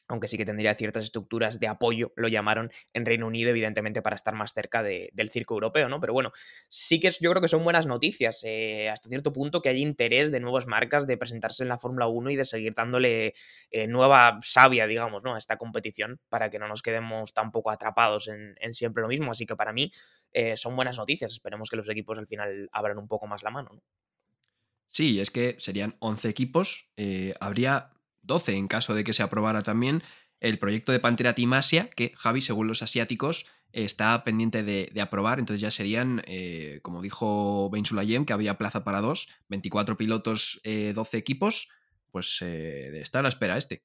aunque 0.09 0.29
sí 0.29 0.37
que 0.37 0.45
tendría 0.45 0.75
ciertas 0.75 1.05
estructuras 1.05 1.61
de 1.61 1.69
apoyo, 1.69 2.13
lo 2.17 2.29
llamaron 2.29 2.71
en 2.93 3.07
Reino 3.07 3.27
Unido, 3.27 3.51
evidentemente, 3.51 4.03
para 4.03 4.17
estar 4.17 4.35
más 4.35 4.53
cerca 4.53 4.83
del 4.83 5.31
circo 5.31 5.55
europeo, 5.55 5.89
¿no? 5.89 6.01
Pero 6.01 6.13
bueno, 6.13 6.33
sí 6.69 7.01
que 7.01 7.11
yo 7.11 7.31
creo 7.31 7.41
que 7.41 7.49
son 7.49 7.65
buenas 7.65 7.87
noticias, 7.87 8.41
eh, 8.45 8.91
hasta 8.91 9.09
cierto 9.09 9.33
punto 9.33 9.63
que 9.63 9.69
hay 9.69 9.81
interés 9.81 10.31
de 10.31 10.41
nuevas 10.41 10.67
marcas 10.67 11.07
de 11.07 11.17
presentarse 11.17 11.63
en 11.63 11.69
la 11.69 11.79
Fórmula 11.79 12.09
1 12.09 12.31
y 12.31 12.37
de 12.37 12.45
seguir 12.45 12.75
dándole 12.75 13.35
eh, 13.71 13.87
nueva 13.87 14.39
savia, 14.43 14.87
digamos, 14.87 15.25
¿no? 15.25 15.35
A 15.35 15.39
esta 15.39 15.57
competición, 15.57 16.21
para 16.29 16.51
que 16.51 16.59
no 16.59 16.69
nos 16.69 16.83
quedemos 16.83 17.33
tampoco 17.33 17.71
atrapados 17.71 18.29
en, 18.29 18.75
siempre 18.75 19.03
lo 19.03 19.09
mismo. 19.09 19.33
Así 19.33 19.47
que 19.47 19.57
para 19.57 19.73
mí 19.73 19.91
eh, 20.33 20.57
son 20.57 20.77
buenas 20.77 20.99
noticias, 20.99 21.33
esperemos 21.33 21.71
que 21.71 21.77
los 21.77 21.89
equipos 21.89 22.19
al 22.19 22.27
final 22.27 22.69
abran 22.73 22.99
un 22.99 23.09
poco 23.09 23.27
más 23.27 23.43
la 23.43 23.51
mano, 23.51 23.71
¿no? 23.75 23.83
Sí, 24.91 25.21
es 25.21 25.31
que 25.31 25.57
serían 25.59 25.95
11 26.01 26.29
equipos, 26.29 26.91
habría 27.41 27.93
12 28.23 28.55
en 28.55 28.69
caso 28.69 28.95
de 28.95 29.05
que 29.05 29.13
se 29.13 29.23
aprobara 29.23 29.63
también 29.63 30.03
el 30.41 30.59
proyecto 30.59 30.91
de 30.93 31.01
Pantera 31.01 31.35
Team 31.35 31.53
Asia, 31.53 31.89
que 31.91 32.13
Javi, 32.17 32.41
según 32.41 32.67
los 32.67 32.83
asiáticos, 32.83 33.47
está 33.73 34.25
pendiente 34.25 34.63
de, 34.63 34.93
aprobar, 35.01 35.39
entonces 35.39 35.61
ya 35.61 35.71
serían, 35.71 36.23
eh, 36.27 36.81
como 36.83 37.01
dijo 37.01 37.71
Ben 37.71 37.87
Sulayem, 37.87 38.25
que 38.25 38.33
había 38.33 38.59
plaza 38.59 38.85
para 38.85 39.01
dos, 39.01 39.29
24 39.49 39.97
pilotos, 39.97 40.61
12 40.65 41.17
equipos, 41.17 41.69
pues 42.11 42.43
está 42.43 43.21
a 43.21 43.23
la 43.23 43.29
espera 43.29 43.57
este. 43.57 43.85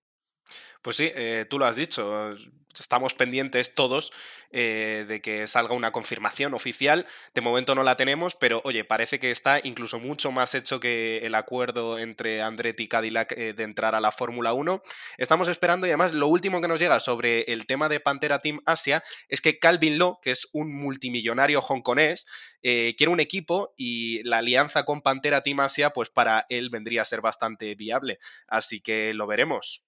Pues 0.82 0.96
sí, 0.96 1.12
eh, 1.14 1.46
tú 1.50 1.60
lo 1.60 1.66
has 1.66 1.76
dicho, 1.76 2.36
estamos 2.80 3.14
pendientes 3.14 3.74
todos 3.74 4.12
eh, 4.52 5.06
de 5.08 5.22
que 5.22 5.48
salga 5.48 5.74
una 5.74 5.92
confirmación 5.92 6.54
oficial. 6.54 7.06
De 7.34 7.42
momento 7.42 7.76
no 7.76 7.84
la 7.84 7.98
tenemos, 7.98 8.36
pero 8.36 8.62
oye, 8.64 8.84
parece 8.84 9.20
que 9.20 9.30
está 9.30 9.60
incluso 9.64 10.00
mucho 10.00 10.32
más 10.32 10.56
hecho 10.56 10.80
que 10.80 11.20
el 11.24 11.36
acuerdo 11.36 12.00
entre 12.00 12.42
Andretti 12.42 12.84
y 12.84 12.88
Cadillac 12.88 13.34
eh, 13.34 13.54
de 13.54 13.64
entrar 13.64 13.96
a 13.96 14.00
la 14.00 14.12
Fórmula 14.12 14.54
1. 14.54 14.82
Estamos 15.18 15.48
esperando 15.48 15.88
y 15.88 15.90
además 15.90 16.14
lo 16.14 16.28
último 16.28 16.62
que 16.62 16.68
nos 16.68 16.80
llega 16.80 17.00
sobre 17.00 17.42
el 17.52 17.66
tema 17.66 17.90
de 17.90 18.00
Pantera 18.00 18.40
Team 18.40 18.62
Asia 18.66 19.04
es 19.28 19.42
que 19.42 19.60
Calvin 19.60 19.98
Law, 19.98 20.20
que 20.22 20.32
es 20.32 20.48
un 20.54 20.74
multimillonario 20.74 21.60
hongkonés, 21.60 22.28
quiere 22.62 23.08
un 23.08 23.20
equipo 23.20 23.74
y 23.78 24.22
la 24.24 24.40
alianza 24.40 24.84
con 24.84 25.02
Pantera 25.02 25.42
Team 25.42 25.62
Asia, 25.62 25.92
pues 25.92 26.10
para 26.10 26.46
él 26.50 26.70
vendría 26.70 27.02
a 27.02 27.06
ser 27.06 27.22
bastante 27.22 27.76
viable. 27.76 28.20
Así 28.48 28.82
que 28.82 29.14
lo 29.14 29.28
veremos. 29.28 29.87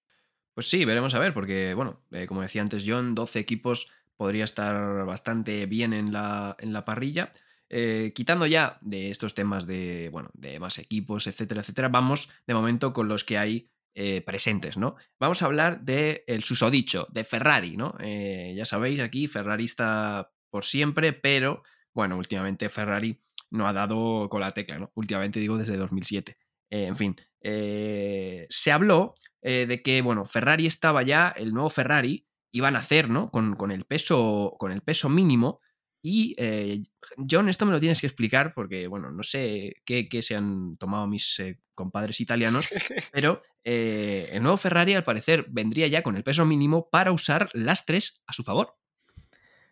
Pues 0.59 0.69
sí, 0.69 0.83
veremos 0.83 1.13
a 1.13 1.19
ver, 1.19 1.33
porque, 1.33 1.73
bueno, 1.73 2.01
eh, 2.11 2.27
como 2.27 2.41
decía 2.41 2.61
antes 2.61 2.83
John, 2.85 3.15
12 3.15 3.39
equipos 3.39 3.89
podría 4.17 4.43
estar 4.43 5.05
bastante 5.05 5.65
bien 5.67 5.93
en 5.93 6.11
la, 6.11 6.57
en 6.59 6.73
la 6.73 6.83
parrilla. 6.83 7.31
Eh, 7.69 8.11
quitando 8.13 8.45
ya 8.45 8.77
de 8.81 9.09
estos 9.09 9.33
temas 9.33 9.65
de, 9.65 10.09
bueno, 10.11 10.31
de 10.33 10.59
más 10.59 10.77
equipos, 10.77 11.27
etcétera, 11.27 11.61
etcétera, 11.61 11.87
vamos 11.87 12.27
de 12.45 12.53
momento 12.53 12.91
con 12.91 13.07
los 13.07 13.23
que 13.23 13.37
hay 13.37 13.69
eh, 13.95 14.21
presentes, 14.25 14.75
¿no? 14.75 14.97
Vamos 15.17 15.41
a 15.41 15.45
hablar 15.45 15.79
del 15.79 16.23
el 16.27 16.43
susodicho, 16.43 17.07
de 17.09 17.23
Ferrari, 17.23 17.77
¿no? 17.77 17.95
ya 17.97 18.65
sabéis, 18.65 18.99
aquí 18.99 19.29
Ferrari 19.29 19.63
está 19.63 20.33
por 20.49 20.65
siempre, 20.65 21.13
pero, 21.13 21.63
bueno, 21.93 22.17
últimamente 22.17 22.67
Ferrari 22.67 23.17
no 23.49 23.65
ha 23.65 23.71
dado 23.71 24.27
con 24.27 24.41
la 24.41 24.51
tecla, 24.51 24.77
¿no? 24.77 24.91
Últimamente 24.95 25.39
digo 25.39 25.57
desde 25.57 25.77
2007. 25.77 26.37
en 26.69 26.97
fin, 26.97 27.15
se 27.41 28.71
habló 28.71 29.15
eh, 29.41 29.65
de 29.67 29.81
que, 29.81 30.01
bueno, 30.01 30.25
Ferrari 30.25 30.65
estaba 30.65 31.03
ya, 31.03 31.29
el 31.29 31.53
nuevo 31.53 31.69
Ferrari 31.69 32.25
iba 32.51 32.67
a 32.67 32.71
nacer, 32.71 33.09
¿no? 33.09 33.31
Con, 33.31 33.71
el, 33.71 33.85
peso, 33.85 34.55
con 34.59 34.71
el 34.71 34.81
peso 34.81 35.09
mínimo. 35.09 35.61
Y 36.01 36.33
eh, 36.37 36.81
John, 37.29 37.49
esto 37.49 37.65
me 37.65 37.71
lo 37.71 37.79
tienes 37.79 38.01
que 38.01 38.07
explicar 38.07 38.53
porque, 38.53 38.87
bueno, 38.87 39.11
no 39.11 39.23
sé 39.23 39.75
qué, 39.85 40.07
se 40.21 40.35
han 40.35 40.77
tomado 40.77 41.07
mis 41.07 41.39
eh, 41.39 41.59
compadres 41.73 42.19
italianos, 42.21 42.69
pero 43.13 43.41
el 43.63 44.41
nuevo 44.41 44.57
Ferrari 44.57 44.95
al 44.95 45.03
parecer 45.03 45.45
vendría 45.49 45.87
ya 45.87 46.01
con 46.01 46.15
el 46.15 46.23
peso 46.23 46.43
mínimo 46.45 46.89
para 46.89 47.11
usar 47.11 47.49
lastres 47.53 48.21
a 48.25 48.33
su 48.33 48.43
favor. 48.43 48.78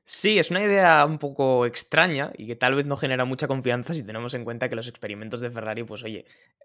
Sí, 0.10 0.40
es 0.40 0.52
una 0.52 0.64
idea 0.64 1.06
un 1.06 1.18
poco 1.18 1.66
extraña 1.66 2.32
y 2.38 2.48
que 2.48 2.56
tal 2.56 2.76
vez 2.76 2.86
no 2.86 2.96
genera 2.96 3.26
mucha 3.26 3.46
confianza 3.46 3.94
si 3.94 4.04
tenemos 4.06 4.34
en 4.36 4.46
cuenta 4.46 4.70
que 4.70 4.76
los 4.78 4.88
experimentos 4.88 5.42
de 5.42 5.52
Ferrari, 5.52 5.84
pues 5.84 6.02
oye, 6.02 6.24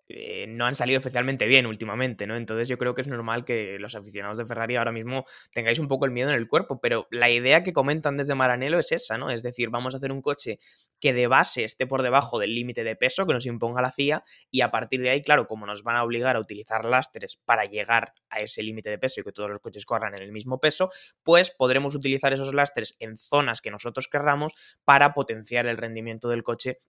eh, 0.08 0.46
no 0.46 0.64
han 0.64 0.76
salido 0.76 0.98
especialmente 0.98 1.48
bien 1.48 1.66
últimamente, 1.66 2.24
¿no? 2.28 2.36
Entonces 2.36 2.68
yo 2.68 2.78
creo 2.78 2.94
que 2.94 3.00
es 3.00 3.08
normal 3.08 3.44
que 3.44 3.78
los 3.80 3.96
aficionados 3.96 4.38
de 4.38 4.46
Ferrari 4.46 4.76
ahora 4.76 4.92
mismo 4.92 5.24
tengáis 5.52 5.80
un 5.80 5.88
poco 5.88 6.04
el 6.04 6.12
miedo 6.12 6.30
en 6.30 6.36
el 6.36 6.46
cuerpo, 6.46 6.78
pero 6.80 7.08
la 7.10 7.30
idea 7.30 7.64
que 7.64 7.72
comentan 7.72 8.16
desde 8.16 8.36
Maranello 8.36 8.78
es 8.78 8.92
esa, 8.92 9.18
¿no? 9.18 9.28
Es 9.28 9.42
decir, 9.42 9.70
vamos 9.70 9.94
a 9.94 9.96
hacer 9.96 10.12
un 10.12 10.22
coche 10.22 10.60
que 11.00 11.12
de 11.12 11.26
base 11.26 11.64
esté 11.64 11.84
por 11.88 12.02
debajo 12.02 12.38
del 12.38 12.54
límite 12.54 12.84
de 12.84 12.94
peso 12.94 13.26
que 13.26 13.32
nos 13.32 13.44
imponga 13.46 13.82
la 13.82 13.90
FIA 13.90 14.22
y 14.52 14.60
a 14.60 14.70
partir 14.70 15.00
de 15.02 15.10
ahí, 15.10 15.20
claro, 15.20 15.48
como 15.48 15.66
nos 15.66 15.82
van 15.82 15.96
a 15.96 16.04
obligar 16.04 16.36
a 16.36 16.40
utilizar 16.40 16.84
lastres 16.84 17.40
para 17.44 17.64
llegar 17.64 18.14
a 18.30 18.40
ese 18.40 18.62
límite 18.62 18.88
de 18.88 18.98
peso 18.98 19.20
y 19.20 19.24
que 19.24 19.32
todos 19.32 19.50
los 19.50 19.58
coches 19.58 19.84
corran 19.84 20.14
en 20.14 20.22
el 20.22 20.30
mismo 20.30 20.60
peso, 20.60 20.90
pues 21.24 21.50
podremos 21.50 21.96
utilizar 21.96 22.32
esos 22.32 22.54
lastres 22.54 22.96
en 23.00 23.16
zonas 23.32 23.62
que 23.62 23.70
nosotros 23.70 24.08
querramos 24.08 24.52
para 24.84 25.14
potenciar 25.14 25.66
el 25.66 25.78
rendimiento 25.78 26.28
del 26.28 26.42
coche 26.42 26.82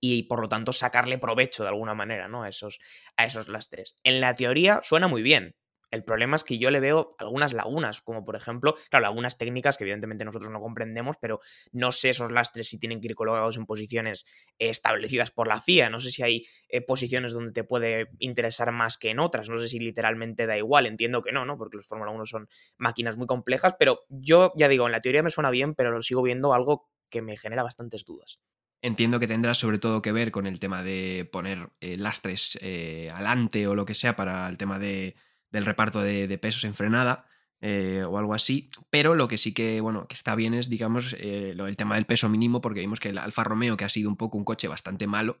y 0.00 0.24
por 0.24 0.40
lo 0.40 0.48
tanto 0.48 0.74
sacarle 0.74 1.16
provecho 1.18 1.62
de 1.62 1.70
alguna 1.70 1.94
manera 1.94 2.28
¿no? 2.28 2.42
a, 2.42 2.50
esos, 2.50 2.78
a 3.16 3.24
esos 3.24 3.48
lastres. 3.48 3.96
En 4.04 4.20
la 4.20 4.34
teoría 4.34 4.80
suena 4.82 5.08
muy 5.08 5.22
bien, 5.22 5.56
el 5.90 6.04
problema 6.04 6.36
es 6.36 6.44
que 6.44 6.58
yo 6.58 6.70
le 6.70 6.80
veo 6.80 7.14
algunas 7.18 7.52
lagunas, 7.52 8.00
como 8.00 8.24
por 8.24 8.36
ejemplo, 8.36 8.76
claro, 8.90 9.04
lagunas 9.04 9.38
técnicas 9.38 9.76
que 9.78 9.84
evidentemente 9.84 10.24
nosotros 10.24 10.50
no 10.50 10.60
comprendemos, 10.60 11.16
pero 11.20 11.40
no 11.72 11.92
sé 11.92 12.10
esos 12.10 12.30
lastres 12.30 12.68
si 12.68 12.78
tienen 12.78 13.00
que 13.00 13.08
ir 13.08 13.14
colocados 13.14 13.56
en 13.56 13.66
posiciones 13.66 14.26
establecidas 14.58 15.30
por 15.30 15.48
la 15.48 15.60
FIA, 15.60 15.90
no 15.90 16.00
sé 16.00 16.10
si 16.10 16.22
hay 16.22 16.46
eh, 16.68 16.80
posiciones 16.80 17.32
donde 17.32 17.52
te 17.52 17.64
puede 17.64 18.08
interesar 18.18 18.72
más 18.72 18.98
que 18.98 19.10
en 19.10 19.20
otras, 19.20 19.48
no 19.48 19.58
sé 19.58 19.68
si 19.68 19.78
literalmente 19.78 20.46
da 20.46 20.56
igual, 20.56 20.86
entiendo 20.86 21.22
que 21.22 21.32
no, 21.32 21.44
¿no? 21.44 21.56
Porque 21.56 21.76
los 21.76 21.86
Fórmula 21.86 22.10
1 22.10 22.26
son 22.26 22.48
máquinas 22.76 23.16
muy 23.16 23.26
complejas, 23.26 23.74
pero 23.78 24.00
yo 24.08 24.52
ya 24.56 24.68
digo, 24.68 24.86
en 24.86 24.92
la 24.92 25.00
teoría 25.00 25.22
me 25.22 25.30
suena 25.30 25.50
bien, 25.50 25.74
pero 25.74 25.90
lo 25.90 26.02
sigo 26.02 26.22
viendo 26.22 26.52
algo 26.52 26.90
que 27.10 27.22
me 27.22 27.36
genera 27.36 27.62
bastantes 27.62 28.04
dudas. 28.04 28.40
Entiendo 28.80 29.18
que 29.18 29.26
tendrá 29.26 29.54
sobre 29.54 29.78
todo 29.78 30.02
que 30.02 30.12
ver 30.12 30.30
con 30.30 30.46
el 30.46 30.60
tema 30.60 30.84
de 30.84 31.28
poner 31.32 31.70
eh, 31.80 31.96
lastres 31.96 32.56
eh, 32.60 33.10
alante 33.12 33.66
o 33.66 33.74
lo 33.74 33.84
que 33.84 33.94
sea 33.94 34.14
para 34.14 34.48
el 34.48 34.56
tema 34.56 34.78
de 34.78 35.16
del 35.50 35.64
reparto 35.64 36.00
de, 36.00 36.38
pesos 36.38 36.64
en 36.64 36.74
frenada. 36.74 37.26
Eh, 37.60 38.04
o 38.08 38.16
algo 38.18 38.34
así, 38.34 38.68
pero 38.88 39.16
lo 39.16 39.26
que 39.26 39.36
sí 39.36 39.52
que, 39.52 39.80
bueno, 39.80 40.06
que 40.06 40.14
está 40.14 40.36
bien 40.36 40.54
es, 40.54 40.70
digamos, 40.70 41.16
eh, 41.18 41.56
el 41.58 41.76
tema 41.76 41.96
del 41.96 42.06
peso 42.06 42.28
mínimo, 42.28 42.60
porque 42.60 42.78
vimos 42.78 43.00
que 43.00 43.08
el 43.08 43.18
Alfa 43.18 43.42
Romeo, 43.42 43.76
que 43.76 43.84
ha 43.84 43.88
sido 43.88 44.08
un 44.08 44.16
poco 44.16 44.38
un 44.38 44.44
coche 44.44 44.68
bastante 44.68 45.08
malo, 45.08 45.34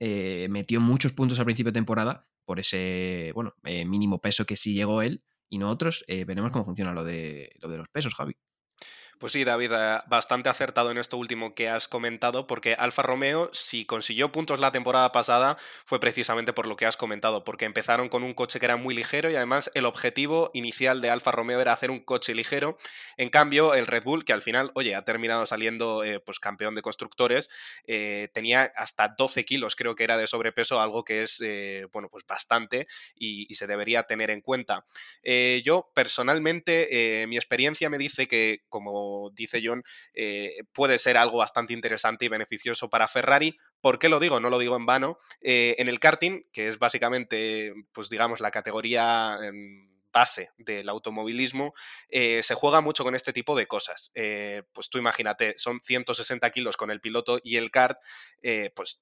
eh, 0.00 0.46
metió 0.48 0.80
muchos 0.80 1.12
puntos 1.12 1.38
al 1.38 1.44
principio 1.44 1.70
de 1.70 1.74
temporada 1.74 2.26
por 2.46 2.58
ese, 2.58 3.32
bueno, 3.34 3.52
mínimo 3.62 4.22
peso 4.22 4.46
que 4.46 4.56
sí 4.56 4.72
llegó 4.72 5.02
él 5.02 5.22
y 5.50 5.58
no 5.58 5.68
otros. 5.68 6.06
veremos 6.08 6.52
cómo 6.52 6.64
funciona 6.64 6.94
lo 6.94 7.04
de, 7.04 7.52
lo 7.60 7.68
de 7.68 7.76
los 7.76 7.88
pesos, 7.90 8.14
Javi. 8.14 8.34
Pues 9.18 9.32
sí, 9.32 9.42
David, 9.42 9.72
eh, 9.74 9.98
bastante 10.06 10.48
acertado 10.48 10.92
en 10.92 10.98
esto 10.98 11.16
último 11.16 11.52
que 11.52 11.68
has 11.68 11.88
comentado, 11.88 12.46
porque 12.46 12.74
Alfa 12.74 13.02
Romeo, 13.02 13.50
si 13.52 13.84
consiguió 13.84 14.30
puntos 14.30 14.60
la 14.60 14.70
temporada 14.70 15.10
pasada, 15.10 15.56
fue 15.84 15.98
precisamente 15.98 16.52
por 16.52 16.68
lo 16.68 16.76
que 16.76 16.86
has 16.86 16.96
comentado, 16.96 17.42
porque 17.42 17.64
empezaron 17.64 18.08
con 18.08 18.22
un 18.22 18.32
coche 18.32 18.60
que 18.60 18.66
era 18.66 18.76
muy 18.76 18.94
ligero 18.94 19.28
y 19.28 19.34
además 19.34 19.72
el 19.74 19.86
objetivo 19.86 20.52
inicial 20.54 21.00
de 21.00 21.10
Alfa 21.10 21.32
Romeo 21.32 21.60
era 21.60 21.72
hacer 21.72 21.90
un 21.90 21.98
coche 21.98 22.32
ligero. 22.32 22.78
En 23.16 23.28
cambio, 23.28 23.74
el 23.74 23.88
Red 23.88 24.04
Bull, 24.04 24.24
que 24.24 24.32
al 24.32 24.42
final, 24.42 24.70
oye, 24.74 24.94
ha 24.94 25.02
terminado 25.02 25.46
saliendo 25.46 26.04
eh, 26.04 26.20
pues 26.20 26.38
campeón 26.38 26.76
de 26.76 26.82
constructores, 26.82 27.50
eh, 27.88 28.28
tenía 28.32 28.70
hasta 28.76 29.16
12 29.18 29.44
kilos, 29.44 29.74
creo 29.74 29.96
que 29.96 30.04
era 30.04 30.16
de 30.16 30.28
sobrepeso, 30.28 30.80
algo 30.80 31.02
que 31.02 31.22
es, 31.22 31.42
bueno, 31.92 32.08
pues 32.08 32.24
bastante 32.24 32.86
y, 33.16 33.46
y, 33.48 33.54
se 33.54 33.66
debería 33.66 34.04
tener 34.04 34.30
en 34.30 34.42
cuenta. 34.42 34.84
yo, 35.64 35.90
personalmente, 35.92 37.26
mi 37.26 37.36
experiencia 37.36 37.90
me 37.90 37.98
dice 37.98 38.28
que 38.28 38.62
como 38.68 39.07
dice 39.32 39.60
John, 39.62 39.82
eh, 40.14 40.58
puede 40.72 40.98
ser 40.98 41.16
algo 41.16 41.38
bastante 41.38 41.72
interesante 41.72 42.24
y 42.24 42.28
beneficioso 42.28 42.88
para 42.88 43.08
Ferrari. 43.08 43.56
¿Por 43.80 43.98
qué 43.98 44.08
lo 44.08 44.20
digo? 44.20 44.40
No 44.40 44.50
lo 44.50 44.58
digo 44.58 44.76
en 44.76 44.86
vano. 44.86 45.18
Eh, 45.40 45.76
en 45.78 45.88
el 45.88 46.00
karting, 46.00 46.42
que 46.52 46.68
es 46.68 46.78
básicamente, 46.78 47.72
pues 47.92 48.08
digamos, 48.08 48.40
la 48.40 48.50
categoría 48.50 49.38
em, 49.42 49.88
base 50.12 50.50
del 50.56 50.88
automovilismo, 50.88 51.74
eh, 52.08 52.42
se 52.42 52.54
juega 52.54 52.80
mucho 52.80 53.04
con 53.04 53.14
este 53.14 53.32
tipo 53.32 53.56
de 53.56 53.66
cosas. 53.66 54.12
pues 54.72 54.88
tú 54.90 54.98
imagínate, 54.98 55.54
son 55.58 55.80
160 55.80 56.50
kilos 56.50 56.76
con 56.76 56.90
el 56.90 57.00
piloto 57.00 57.40
y 57.42 57.56
el 57.56 57.70
kart, 57.70 57.98
pues 58.74 59.00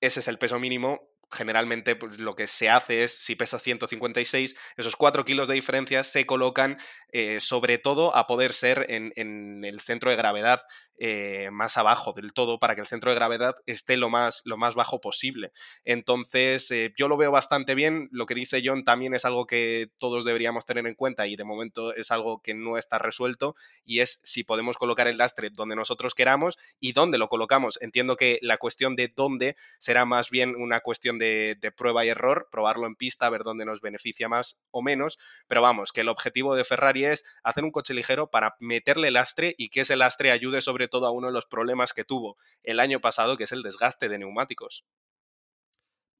ese 0.00 0.20
es 0.20 0.28
el 0.28 0.38
peso 0.38 0.58
mínimo 0.58 1.08
generalmente 1.30 1.96
pues, 1.96 2.18
lo 2.18 2.34
que 2.34 2.46
se 2.46 2.68
hace 2.70 3.04
es, 3.04 3.12
si 3.12 3.34
pesa 3.34 3.58
156, 3.58 4.56
esos 4.76 4.96
4 4.96 5.24
kilos 5.24 5.48
de 5.48 5.54
diferencia 5.54 6.02
se 6.02 6.26
colocan 6.26 6.78
eh, 7.12 7.40
sobre 7.40 7.78
todo 7.78 8.14
a 8.16 8.26
poder 8.26 8.52
ser 8.52 8.86
en, 8.88 9.12
en, 9.16 9.64
el 9.64 9.80
centro 9.80 10.10
de 10.10 10.16
gravedad 10.16 10.62
eh, 11.00 11.50
más 11.52 11.76
abajo 11.76 12.12
del 12.12 12.32
todo 12.32 12.58
para 12.58 12.74
que 12.74 12.80
el 12.80 12.86
centro 12.88 13.10
de 13.10 13.14
gravedad 13.14 13.54
esté 13.66 13.96
lo 13.96 14.10
más, 14.10 14.42
lo 14.44 14.56
más 14.56 14.74
bajo 14.74 15.00
posible. 15.00 15.52
Entonces, 15.84 16.70
eh, 16.72 16.92
yo 16.96 17.06
lo 17.06 17.16
veo 17.16 17.30
bastante 17.30 17.76
bien. 17.76 18.08
Lo 18.10 18.26
que 18.26 18.34
dice 18.34 18.60
John 18.64 18.82
también 18.82 19.14
es 19.14 19.24
algo 19.24 19.46
que 19.46 19.90
todos 19.98 20.24
deberíamos 20.24 20.64
tener 20.64 20.86
en 20.86 20.94
cuenta 20.94 21.28
y 21.28 21.36
de 21.36 21.44
momento 21.44 21.94
es 21.94 22.10
algo 22.10 22.42
que 22.42 22.54
no 22.54 22.78
está 22.78 22.98
resuelto 22.98 23.54
y 23.84 24.00
es 24.00 24.20
si 24.24 24.42
podemos 24.42 24.76
colocar 24.76 25.06
el 25.06 25.18
lastre 25.18 25.50
donde 25.50 25.76
nosotros 25.76 26.14
queramos 26.14 26.58
y 26.80 26.92
dónde 26.92 27.18
lo 27.18 27.28
colocamos. 27.28 27.78
Entiendo 27.80 28.16
que 28.16 28.40
la 28.42 28.58
cuestión 28.58 28.96
de 28.96 29.12
dónde 29.14 29.56
será 29.78 30.04
más 30.04 30.30
bien 30.30 30.56
una 30.56 30.80
cuestión 30.80 31.17
de, 31.18 31.72
prueba 31.76 32.04
y 32.04 32.08
error, 32.08 32.48
probarlo 32.50 32.86
en 32.86 32.94
pista, 32.94 33.28
ver 33.28 33.42
dónde 33.42 33.64
nos 33.64 33.80
beneficia 33.80 34.28
más 34.28 34.60
o 34.70 34.82
menos, 34.82 35.18
pero 35.46 35.62
vamos, 35.62 35.92
que 35.92 36.00
el 36.00 36.08
objetivo 36.08 36.54
de 36.54 36.64
Ferrari 36.64 37.04
es 37.04 37.24
hacer 37.42 37.64
un 37.64 37.70
coche 37.70 37.94
ligero 37.94 38.30
para 38.30 38.56
meterle 38.60 39.10
lastre 39.10 39.54
y 39.58 39.68
que 39.68 39.80
ese 39.80 39.96
lastre 39.96 40.30
ayude 40.30 40.60
sobre 40.60 40.88
todo 40.88 41.06
a 41.06 41.10
uno 41.10 41.28
de 41.28 41.32
los 41.32 41.46
problemas 41.46 41.92
que 41.92 42.04
tuvo 42.04 42.36
el 42.62 42.80
año 42.80 43.00
pasado, 43.00 43.36
que 43.36 43.44
es 43.44 43.52
el 43.52 43.62
desgaste 43.62 44.08
de 44.08 44.18
neumáticos. 44.18 44.84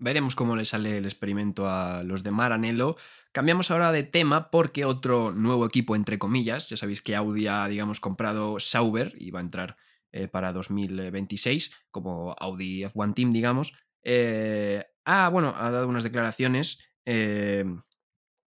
Veremos 0.00 0.36
cómo 0.36 0.54
le 0.54 0.64
sale 0.64 0.98
el 0.98 1.06
experimento 1.06 1.68
a 1.68 2.04
los 2.04 2.22
de 2.22 2.30
Maranello. 2.30 2.96
Cambiamos 3.32 3.72
ahora 3.72 3.90
de 3.90 4.04
tema 4.04 4.48
porque 4.50 4.84
otro 4.84 5.32
nuevo 5.32 5.66
equipo, 5.66 5.96
entre 5.96 6.20
comillas, 6.20 6.68
ya 6.68 6.76
sabéis 6.76 7.02
que 7.02 7.16
Audi 7.16 7.48
ha, 7.48 7.66
digamos, 7.66 7.98
comprado 7.98 8.60
Sauber 8.60 9.12
y 9.18 9.32
va 9.32 9.40
a 9.40 9.42
entrar 9.42 9.76
eh, 10.12 10.28
para 10.28 10.52
2026 10.52 11.72
como 11.90 12.36
Audi 12.38 12.84
F1 12.84 13.14
Team, 13.14 13.32
digamos. 13.32 13.74
Eh, 14.02 14.82
Ah, 15.10 15.30
bueno, 15.30 15.54
ha 15.56 15.70
dado 15.70 15.88
unas 15.88 16.02
declaraciones. 16.04 16.78
Eh, 17.06 17.64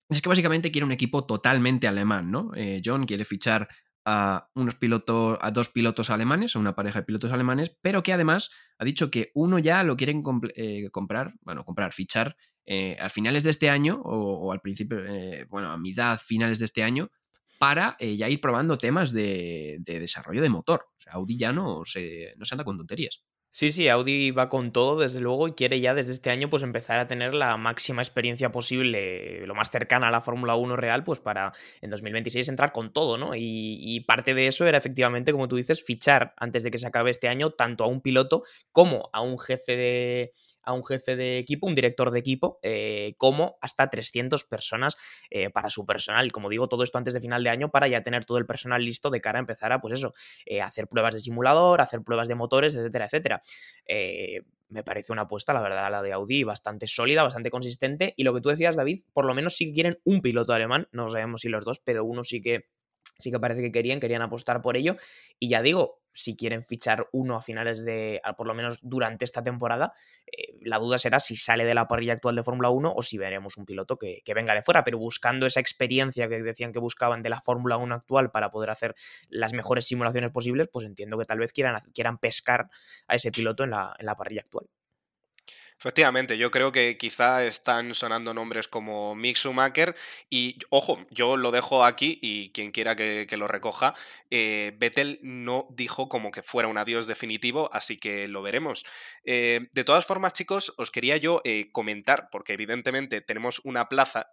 es 0.10 0.22
que 0.22 0.30
básicamente 0.30 0.72
quiere 0.72 0.86
un 0.86 0.94
equipo 0.94 1.26
totalmente 1.26 1.86
alemán, 1.86 2.32
¿no? 2.32 2.52
Eh, 2.56 2.82
John 2.84 3.06
quiere 3.06 3.26
fichar 3.26 3.68
a 4.06 4.50
unos 4.56 4.76
pilotos, 4.76 5.38
a 5.42 5.52
dos 5.52 5.68
pilotos 5.68 6.10
alemanes, 6.10 6.56
a 6.56 6.60
una 6.60 6.74
pareja 6.74 7.00
de 7.00 7.06
pilotos 7.06 7.34
alemanes, 7.34 7.76
pero 7.82 8.04
que 8.04 8.14
además 8.14 8.52
ha 8.78 8.86
dicho 8.86 9.12
que 9.12 9.32
uno 9.34 9.60
ya 9.60 9.84
lo 9.84 9.98
quieren 9.98 10.24
comprar, 10.24 11.34
bueno, 11.42 11.66
comprar, 11.66 11.92
fichar 11.92 12.38
a 13.00 13.10
finales 13.10 13.44
de 13.44 13.50
este 13.50 13.70
año 13.70 14.02
o, 14.06 14.54
al 14.54 14.62
principio, 14.62 15.00
bueno, 15.50 15.72
a 15.72 15.78
mitad, 15.78 16.18
finales 16.18 16.60
de 16.60 16.66
este 16.66 16.84
año, 16.84 17.10
para 17.60 17.98
ya 18.00 18.30
ir 18.30 18.40
probando 18.40 18.78
temas 18.78 19.12
de, 19.12 19.80
desarrollo 19.84 20.42
de 20.42 20.50
motor. 20.50 20.86
O 20.92 21.02
sea, 21.02 21.14
Audi 21.14 21.38
ya 21.38 21.52
no 21.52 21.84
se, 21.84 22.34
no 22.38 22.46
se 22.46 22.54
anda 22.54 22.64
con 22.64 22.78
tonterías. 22.78 23.26
Sí, 23.58 23.72
sí, 23.72 23.88
Audi 23.88 24.32
va 24.32 24.50
con 24.50 24.74
todo, 24.74 25.00
desde 25.00 25.22
luego, 25.22 25.48
y 25.48 25.54
quiere 25.54 25.80
ya 25.80 25.94
desde 25.94 26.12
este 26.12 26.30
año 26.30 26.50
pues 26.50 26.62
empezar 26.62 27.00
a 27.00 27.08
tener 27.08 27.34
la 27.34 27.56
máxima 27.56 28.02
experiencia 28.02 28.52
posible, 28.52 29.48
lo 29.48 29.56
más 29.56 29.72
cercana 29.72 30.10
a 30.10 30.12
la 30.12 30.20
Fórmula 30.20 30.56
1 30.56 30.76
real, 30.76 31.06
pues 31.06 31.20
para 31.20 31.54
en 31.80 31.90
2026 31.90 32.50
entrar 32.50 32.74
con 32.74 32.92
todo, 32.92 33.18
¿no? 33.18 33.34
Y, 33.34 33.78
y, 33.80 34.02
parte 34.02 34.34
de 34.34 34.48
eso 34.48 34.68
era 34.68 34.78
efectivamente, 34.78 35.32
como 35.32 35.48
tú 35.48 35.56
dices, 35.56 35.82
fichar 35.82 36.34
antes 36.36 36.64
de 36.64 36.72
que 36.72 36.78
se 36.78 36.88
acabe 36.88 37.12
este 37.12 37.30
año 37.30 37.50
tanto 37.50 37.86
a 37.86 37.88
un 37.88 38.02
piloto 38.02 38.44
como 38.74 39.10
a 39.14 39.22
un 39.22 39.40
jefe 39.40 39.78
de, 39.78 40.34
a 40.66 40.74
un 40.74 40.84
jefe 40.84 41.16
de 41.16 41.38
equipo, 41.38 41.68
un 41.68 41.76
director 41.76 42.12
de 42.12 42.20
equipo, 42.20 42.60
eh, 42.64 43.14
como 43.18 43.58
hasta 43.62 43.90
300 43.90 44.44
personas 44.44 44.96
eh, 45.30 45.50
para 45.50 45.70
su 45.70 45.86
personal. 45.86 46.32
Como 46.32 46.50
digo, 46.50 46.68
todo 46.68 46.84
esto 46.84 46.98
antes 46.98 47.14
de 47.14 47.22
final 47.22 47.44
de 47.44 47.50
año 47.50 47.70
para 47.70 47.88
ya 47.88 48.04
tener 48.04 48.26
todo 48.26 48.38
el 48.38 48.46
personal 48.46 48.84
listo 48.84 49.10
de 49.10 49.22
cara 49.22 49.40
a 49.40 49.42
empezar 49.42 49.72
a, 49.72 49.80
pues 49.80 49.94
eso, 49.94 50.14
eh, 50.46 50.62
hacer 50.62 50.88
pruebas 50.88 51.14
de 51.14 51.20
simulador, 51.20 51.82
hacer 51.82 52.02
pruebas 52.02 52.28
de 52.28 52.36
motores, 52.36 52.74
etcétera, 52.74 53.06
etcétera. 53.06 53.42
me 54.70 54.84
parece 54.84 55.14
una 55.14 55.24
apuesta, 55.24 55.54
la 55.54 55.62
verdad, 55.62 55.90
la 55.92 56.02
de 56.02 56.12
Audi 56.12 56.44
bastante 56.44 56.88
sólida, 56.88 57.24
bastante 57.24 57.50
consistente. 57.52 58.14
Y 58.18 58.24
lo 58.24 58.34
que 58.34 58.42
tú 58.42 58.50
decías, 58.50 58.76
David, 58.76 59.04
por 59.14 59.26
lo 59.26 59.34
menos 59.34 59.56
sí 59.56 59.72
quieren 59.74 60.00
un 60.04 60.22
piloto 60.22 60.54
alemán, 60.54 60.88
no 60.92 61.10
sabemos 61.10 61.42
si 61.42 61.50
los 61.50 61.64
dos, 61.64 61.80
pero 61.80 62.04
uno 62.04 62.24
sí 62.24 62.42
que 62.42 62.68
sí 63.18 63.32
que 63.32 63.40
parece 63.40 63.62
que 63.62 63.72
querían, 63.72 64.00
querían 64.00 64.22
apostar 64.22 64.62
por 64.62 64.78
ello. 64.78 64.98
Y 65.40 65.50
ya 65.50 65.62
digo, 65.62 66.02
si 66.12 66.36
quieren 66.36 66.64
fichar 66.64 67.08
uno 67.12 67.36
a 67.36 67.42
finales 67.42 67.84
de, 67.84 68.22
por 68.38 68.48
lo 68.48 68.54
menos 68.54 68.80
durante 68.82 69.26
esta 69.26 69.44
temporada, 69.44 69.94
eh, 70.26 70.58
la 70.62 70.80
duda 70.80 70.98
será 70.98 71.20
si 71.20 71.36
sale 71.36 71.66
de 71.66 71.76
la 71.76 71.88
parrilla 71.88 72.14
actual 72.14 72.36
de 72.36 72.44
Fórmula 72.44 72.70
1 72.70 72.94
o 72.96 73.02
si 73.04 73.18
veremos 73.18 73.58
un 73.58 73.66
piloto 73.66 73.98
que, 73.98 74.22
venga 74.34 74.54
de 74.54 74.62
fuera, 74.62 74.84
pero 74.84 74.98
buscando 74.98 75.46
esa 75.46 75.60
experiencia 75.60 76.28
que 76.28 76.42
decían 76.42 76.72
que 76.72 76.80
buscaban 76.80 77.22
de 77.24 77.30
la 77.30 77.42
Fórmula 77.42 77.78
1 77.78 77.96
actual 77.96 78.32
para 78.32 78.52
poder 78.52 78.70
hacer 78.70 78.96
las 79.30 79.54
mejores 79.54 79.86
simulaciones 79.86 80.32
posibles, 80.32 80.70
pues 80.72 80.86
entiendo 80.86 81.18
que 81.18 81.26
tal 81.26 81.40
vez 81.40 81.52
quieran, 81.52 81.76
quieran 81.94 82.18
pescar 82.18 82.70
a 83.08 83.16
ese 83.16 83.32
piloto 83.32 83.64
en 83.64 83.72
la, 83.72 83.96
en 84.00 84.06
la 84.06 84.16
parrilla 84.16 84.42
actual. 84.42 84.68
Efectivamente, 85.78 86.38
yo 86.38 86.52
creo 86.52 86.72
que 86.72 86.98
quizá 86.98 87.46
están 87.46 87.94
sonando 87.94 88.34
nombres 88.34 88.68
como 88.68 89.14
Mick 89.14 89.36
Schumacher 89.36 89.96
y, 90.30 90.58
ojo, 90.70 91.06
yo 91.10 91.36
lo 91.36 91.52
dejo 91.52 91.84
aquí 91.84 92.18
y 92.22 92.52
quien 92.54 92.72
quiera 92.72 92.96
que, 92.96 93.28
lo 93.38 93.48
recoja, 93.48 93.94
eh, 94.32 94.74
Vettel 94.78 95.20
no 95.22 95.68
dijo 95.72 96.08
como 96.08 96.32
que 96.32 96.44
fuera 96.44 96.70
un 96.70 96.78
adiós 96.78 97.08
definitivo, 97.08 97.70
así 97.74 97.98
que 97.98 98.28
lo 98.28 98.42
veremos. 98.42 98.86
Eh, 99.26 99.68
de 99.74 99.84
todas 99.84 100.06
formas, 100.06 100.34
chicos, 100.34 100.74
os 100.78 100.92
quería 100.92 101.18
yo 101.18 101.42
eh, 101.44 101.70
comentar, 101.72 102.30
porque 102.32 102.54
evidentemente 102.54 103.22
tenemos 103.22 103.60
una 103.64 103.90
plaza 103.90 104.32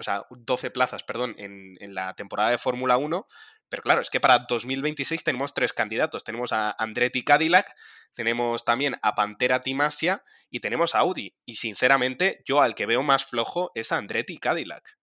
o 0.00 0.02
sea, 0.04 0.24
12 0.30 0.70
plazas, 0.70 1.02
perdón, 1.02 1.34
en, 1.38 1.76
en 1.80 1.94
la 1.94 2.14
temporada 2.14 2.50
de 2.50 2.58
Fórmula 2.58 2.96
1, 2.96 3.26
pero 3.68 3.82
claro, 3.82 4.00
es 4.00 4.10
que 4.10 4.20
para 4.20 4.46
2026 4.48 5.22
tenemos 5.24 5.54
tres 5.54 5.72
candidatos. 5.72 6.24
Tenemos 6.24 6.52
a 6.52 6.74
Andretti 6.78 7.22
Cadillac, 7.22 7.74
tenemos 8.14 8.64
también 8.64 8.96
a 9.02 9.14
Pantera 9.14 9.62
Timasia 9.62 10.24
y 10.50 10.60
tenemos 10.60 10.94
a 10.94 11.00
Audi. 11.00 11.36
Y 11.44 11.56
sinceramente, 11.56 12.42
yo 12.44 12.60
al 12.60 12.74
que 12.74 12.86
veo 12.86 13.02
más 13.02 13.24
flojo 13.24 13.70
es 13.74 13.92
a 13.92 13.98
Andretti 13.98 14.38
Cadillac. 14.38 14.97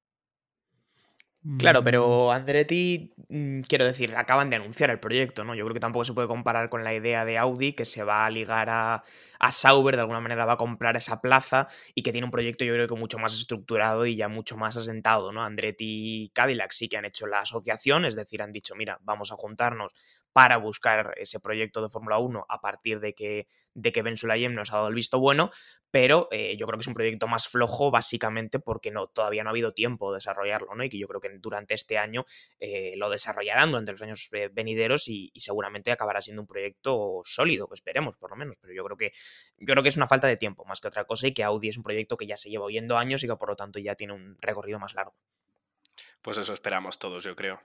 Claro, 1.58 1.84
pero 1.86 2.32
Andretti, 2.34 3.14
mm, 3.30 3.62
quiero 3.62 3.86
decir, 3.86 4.14
acaban 4.18 4.50
de 4.50 4.58
anunciar 4.58 4.90
el 4.90 5.00
proyecto, 5.00 5.46
¿no? 5.46 5.56
Yo 5.56 5.64
creo 5.64 5.74
que 5.74 5.80
tampoco 5.80 6.04
se 6.04 6.14
puede 6.14 6.28
comparar 6.28 6.70
con 6.70 6.84
la 6.84 6.94
idea 6.94 7.24
de 7.24 7.38
Audi, 7.38 7.72
que 7.72 7.86
se 7.86 8.04
va 8.04 8.26
a 8.26 8.30
ligar 8.30 8.68
a, 8.70 9.04
a 9.40 9.52
Sauber, 9.54 9.96
de 9.96 10.02
alguna 10.02 10.20
manera 10.20 10.46
va 10.46 10.54
a 10.54 10.58
comprar 10.58 10.98
esa 10.98 11.22
plaza 11.22 11.68
y 11.94 12.04
que 12.04 12.12
tiene 12.12 12.26
un 12.26 12.32
proyecto 12.32 12.66
yo 12.66 12.74
creo 12.74 12.88
que 12.90 12.96
mucho 12.96 13.20
más 13.20 13.34
estructurado 13.34 14.06
y 14.06 14.18
ya 14.18 14.28
mucho 14.28 14.58
más 14.58 14.76
asentado, 14.76 15.32
¿no? 15.32 15.44
Andretti 15.46 16.26
y 16.26 16.30
Cadillac 16.30 16.72
sí 16.74 16.90
que 16.90 16.98
han 16.98 17.06
hecho 17.06 17.26
la 17.26 17.40
asociación, 17.42 18.04
es 18.04 18.18
decir, 18.18 18.42
han 18.42 18.52
dicho, 18.52 18.76
mira, 18.76 19.00
vamos 19.04 19.32
a 19.32 19.36
juntarnos 19.36 19.94
para 20.36 20.58
buscar 20.58 21.14
ese 21.16 21.40
proyecto 21.40 21.82
de 21.82 21.88
Fórmula 21.88 22.18
1 22.18 22.46
a 22.50 22.60
partir 22.60 23.00
de 23.00 23.14
que, 23.14 23.48
de 23.74 23.94
que 23.94 24.02
Ben 24.02 24.18
Sulayem 24.18 24.54
nos 24.54 24.74
ha 24.74 24.76
dado 24.76 24.90
el 24.90 24.94
visto 24.94 25.18
bueno, 25.18 25.50
pero 25.92 26.28
eh, 26.30 26.58
yo 26.58 26.68
creo 26.68 26.78
que 26.78 26.82
es 26.82 26.88
un 26.90 26.94
proyecto 26.94 27.30
más 27.30 27.48
flojo 27.48 27.90
básicamente 27.90 28.60
porque 28.60 28.92
no, 28.92 29.08
todavía 29.08 29.46
no 29.46 29.50
ha 29.50 29.52
habido 29.52 29.74
tiempo 29.74 30.12
de 30.12 30.18
desarrollarlo, 30.18 30.76
¿no? 30.76 30.84
Y 30.84 30.90
que 30.90 30.98
yo 30.98 31.08
creo 31.08 31.22
que 31.22 31.30
durante 31.40 31.74
este 31.74 31.98
año 31.98 32.26
eh, 32.60 32.96
lo 32.98 33.10
desarrollarán 33.10 33.72
durante 33.72 33.94
los 33.94 34.02
años 34.02 34.28
eh, 34.34 34.50
venideros 34.52 35.08
y, 35.08 35.32
seguramente 35.38 35.94
acabará 35.94 36.22
siendo 36.22 36.42
un 36.42 36.48
proyecto 36.48 37.22
sólido, 37.24 37.70
esperemos 37.74 38.18
por 38.18 38.32
lo 38.32 38.36
menos, 38.36 38.58
pero 38.60 38.74
yo 38.74 38.84
creo 38.84 38.98
que 38.98 39.14
yo 39.58 39.68
creo 39.68 39.84
que 39.84 39.90
es 39.90 39.96
una 39.96 40.08
falta 40.08 40.28
de 40.28 40.36
tiempo 40.36 40.66
más 40.66 40.82
que 40.82 40.90
otra 40.90 41.06
cosa 41.06 41.28
y 41.28 41.34
que 41.34 41.46
Audi 41.46 41.70
es 41.70 41.78
un 41.78 41.84
proyecto 41.84 42.18
que 42.18 42.28
ya 42.28 42.36
se 42.36 42.50
lleva 42.50 42.66
oyendo 42.66 42.98
años 42.98 43.24
y 43.24 43.28
que 43.28 43.38
por 43.38 43.48
lo 43.48 43.56
tanto 43.56 43.80
ya 43.80 43.96
tiene 43.96 44.12
un 44.12 44.36
recorrido 44.42 44.80
más 44.80 44.96
largo. 44.96 45.16
Pues 46.22 46.38
eso 46.38 46.52
esperamos 46.52 47.00
todos, 47.00 47.24
yo 47.24 47.38
creo. 47.38 47.62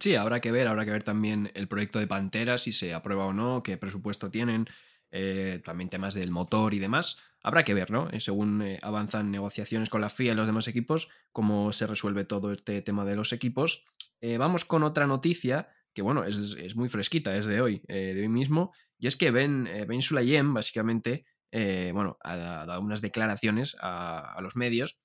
Sí, 0.00 0.16
habrá 0.16 0.40
que 0.40 0.52
ver, 0.52 0.66
habrá 0.66 0.84
que 0.84 0.90
ver 0.90 1.02
también 1.02 1.50
el 1.54 1.68
proyecto 1.68 1.98
de 1.98 2.06
Pantera, 2.06 2.58
si 2.58 2.72
se 2.72 2.94
aprueba 2.94 3.26
o 3.26 3.32
no, 3.32 3.62
qué 3.62 3.76
presupuesto 3.76 4.30
tienen, 4.30 4.66
eh, 5.10 5.60
también 5.64 5.90
temas 5.90 6.14
del 6.14 6.30
motor 6.30 6.74
y 6.74 6.78
demás. 6.78 7.18
Habrá 7.42 7.64
que 7.64 7.74
ver, 7.74 7.90
¿no? 7.90 8.10
Eh, 8.10 8.20
según 8.20 8.62
eh, 8.62 8.78
avanzan 8.82 9.30
negociaciones 9.30 9.88
con 9.88 10.00
la 10.00 10.08
FIA 10.08 10.32
y 10.32 10.34
los 10.34 10.46
demás 10.46 10.66
equipos, 10.66 11.08
cómo 11.30 11.72
se 11.72 11.86
resuelve 11.86 12.24
todo 12.24 12.52
este 12.52 12.82
tema 12.82 13.04
de 13.04 13.16
los 13.16 13.32
equipos. 13.32 13.84
vamos 14.38 14.64
con 14.64 14.82
otra 14.82 15.06
noticia 15.06 15.68
que, 15.92 16.02
bueno, 16.02 16.24
es, 16.24 16.74
muy 16.74 16.88
fresquita, 16.88 17.36
es 17.36 17.46
de 17.46 17.60
hoy, 17.60 17.82
de 17.86 18.18
hoy 18.18 18.28
mismo, 18.28 18.72
y 18.98 19.06
es 19.06 19.16
que 19.16 19.30
Ben, 19.30 19.68
ben 19.86 20.02
Sulayem, 20.02 20.54
básicamente, 20.54 21.26
bueno, 21.92 22.16
ha 22.22 22.36
dado 22.36 22.80
unas 22.80 23.02
declaraciones 23.02 23.76
a 23.80 24.38
los 24.40 24.56
medios 24.56 25.03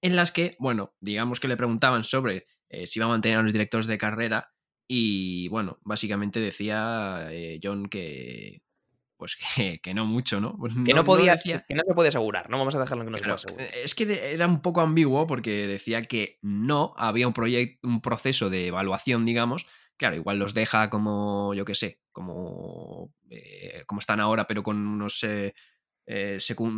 en 0.00 0.16
las 0.16 0.32
que, 0.32 0.56
bueno, 0.58 0.94
digamos 1.00 1.40
que 1.40 1.48
le 1.48 1.56
preguntaban 1.56 2.04
sobre 2.04 2.46
eh, 2.68 2.86
si 2.86 2.98
iba 2.98 3.06
a 3.06 3.10
mantener 3.10 3.38
a 3.38 3.42
los 3.42 3.52
directores 3.52 3.86
de 3.86 3.98
carrera 3.98 4.52
y, 4.86 5.48
bueno, 5.48 5.78
básicamente 5.82 6.40
decía 6.40 7.28
eh, 7.30 7.58
John 7.62 7.86
que, 7.86 8.62
pues 9.16 9.36
que, 9.82 9.94
no 9.94 10.06
mucho, 10.06 10.40
¿no? 10.40 10.56
Pues 10.58 10.72
que 10.84 10.94
no, 10.94 11.04
podía, 11.04 11.36
que 11.38 11.74
no 11.74 11.82
se 11.86 11.94
puede 11.94 12.08
asegurar, 12.08 12.50
¿no? 12.50 12.58
Vamos 12.58 12.74
a 12.74 12.80
dejarlo 12.80 13.04
que 13.04 13.10
no 13.10 13.18
se 13.18 13.24
puede 13.24 13.34
asegurar. 13.36 13.68
Es 13.82 13.94
que 13.94 14.32
era 14.32 14.46
un 14.46 14.60
poco 14.60 14.80
ambiguo 14.80 15.26
porque 15.26 15.66
decía 15.66 16.02
que 16.02 16.38
no 16.42 16.94
había 16.96 17.26
un 17.26 17.32
proyecto, 17.32 17.86
un 17.86 18.00
proceso 18.00 18.50
de 18.50 18.68
evaluación, 18.68 19.24
digamos. 19.24 19.66
Claro, 19.96 20.16
igual 20.16 20.38
los 20.38 20.54
deja 20.54 20.90
como, 20.90 21.54
yo 21.54 21.64
qué 21.64 21.74
sé, 21.74 22.00
como, 22.10 23.14
eh, 23.30 23.84
como 23.86 24.00
están 24.00 24.20
ahora, 24.20 24.46
pero 24.46 24.62
con 24.62 24.84
unos 24.86 25.22
eh, 25.22 25.54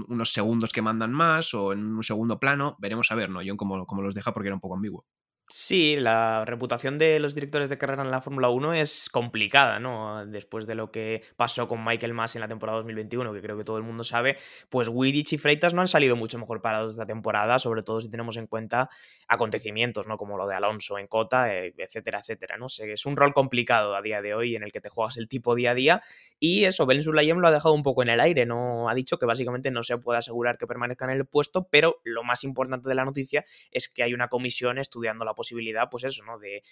unos 0.09 0.33
segundos 0.33 0.71
que 0.73 0.83
mandan 0.83 1.13
más 1.13 1.53
o 1.55 1.73
en 1.73 1.85
un 1.97 2.03
segundo 2.03 2.39
plano. 2.39 2.77
Veremos 2.79 3.11
a 3.11 3.15
ver, 3.17 3.31
¿no? 3.31 3.41
John 3.47 3.57
cómo, 3.57 3.87
cómo 3.87 4.03
los 4.03 4.15
deja 4.15 4.33
porque 4.33 4.49
era 4.49 4.55
un 4.55 4.61
poco 4.61 4.75
ambiguo. 4.77 5.05
Sí, 5.49 5.95
la 5.95 6.45
reputación 6.45 6.99
de 6.99 7.21
los 7.21 7.37
directores 7.37 7.69
de 7.71 7.79
carrera 7.79 8.03
en 8.03 8.11
la 8.11 8.21
Fórmula 8.21 8.49
1 8.49 8.75
es 8.75 9.09
complicada, 9.09 9.79
¿no? 9.79 10.27
Después 10.27 10.67
de 10.67 10.75
lo 10.75 10.91
que 10.91 11.23
pasó 11.37 11.69
con 11.69 11.85
Michael 11.85 12.15
Masi 12.15 12.39
en 12.39 12.41
la 12.41 12.49
temporada 12.49 12.79
2021, 12.79 13.33
que 13.33 13.41
creo 13.41 13.57
que 13.57 13.63
todo 13.63 13.77
el 13.77 13.85
mundo 13.85 14.03
sabe, 14.03 14.39
pues 14.71 14.89
Wittich 14.89 15.35
y 15.35 15.39
Freitas 15.39 15.73
no 15.73 15.83
han 15.83 15.87
salido 15.87 16.17
mucho 16.17 16.37
mejor 16.41 16.61
parados 16.61 16.95
esta 16.95 17.07
temporada, 17.07 17.61
sobre 17.61 17.85
todo 17.85 18.01
si 18.01 18.11
tenemos 18.11 18.37
en 18.39 18.49
cuenta 18.49 18.91
acontecimientos, 19.29 20.09
¿no? 20.09 20.17
Como 20.17 20.37
lo 20.37 20.49
de 20.49 20.57
Alonso 20.57 20.99
en 20.99 21.07
Cota, 21.07 21.55
eh, 21.55 21.73
etcétera, 21.79 22.19
etcétera, 22.19 22.57
¿no? 22.57 22.67
es 22.67 23.07
un 23.07 23.17
rol 23.17 23.33
complicado 23.33 23.95
a 23.95 24.03
día 24.03 24.23
de 24.23 24.35
hoy 24.35 24.57
en 24.57 24.65
el 24.65 24.73
que 24.73 24.81
te 24.81 24.89
juegas 24.89 25.17
el 25.17 25.29
tipo 25.29 25.55
día 25.55 25.71
a 25.71 25.75
día 25.75 26.03
y 26.41 26.65
eso, 26.65 26.87
Ben 26.87 27.05
Sulayem 27.05 27.39
lo 27.39 27.47
ha 27.47 27.53
dejado 27.53 27.73
un 27.73 27.85
poco 27.85 28.03
en 28.03 28.09
el 28.09 28.19
aire, 28.19 28.47
¿no? 28.47 28.89
Ha 28.89 28.95
dicho 28.95 29.17
que 29.17 29.27
básicamente 29.27 29.71
no 29.71 29.85
se 29.85 29.97
puede 29.97 30.19
asegurar 30.19 30.59
que 30.59 30.67
permanezca 30.67 31.05
en 31.05 31.13
el 31.13 31.25
puesto, 31.25 31.69
pero 31.71 32.01
lo 32.03 32.25
más 32.25 32.43
importante 32.43 32.89
de 32.89 32.97
la 32.97 33.05
noticia 33.05 33.45
es 33.71 33.89
que 33.89 34.03
hay 34.03 34.13
una 34.13 34.27
comisión 34.27 34.79
estudiando 34.79 35.25
la 35.25 35.36
posibilidad, 35.37 35.89
pues 35.89 36.03
eso, 36.03 36.25
¿no? 36.25 36.41
De, 36.41 36.63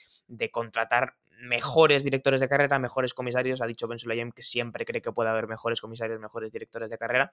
contratar 0.50 1.14
mejores 1.38 2.02
directores 2.02 2.40
de 2.40 2.48
carrera, 2.48 2.80
mejores 2.80 3.14
comisarios. 3.14 3.60
Ha 3.60 3.66
dicho 3.66 3.86
Ben 3.86 4.00
Sulayem 4.00 4.32
que 4.32 4.42
siempre 4.42 4.84
cree 4.84 5.02
que 5.02 5.12
puede 5.12 5.30
haber 5.30 5.46
mejores 5.46 5.80
comisarios, 5.80 6.18
mejores 6.18 6.50
directores 6.50 6.90
de 6.90 6.98
carrera. 6.98 7.32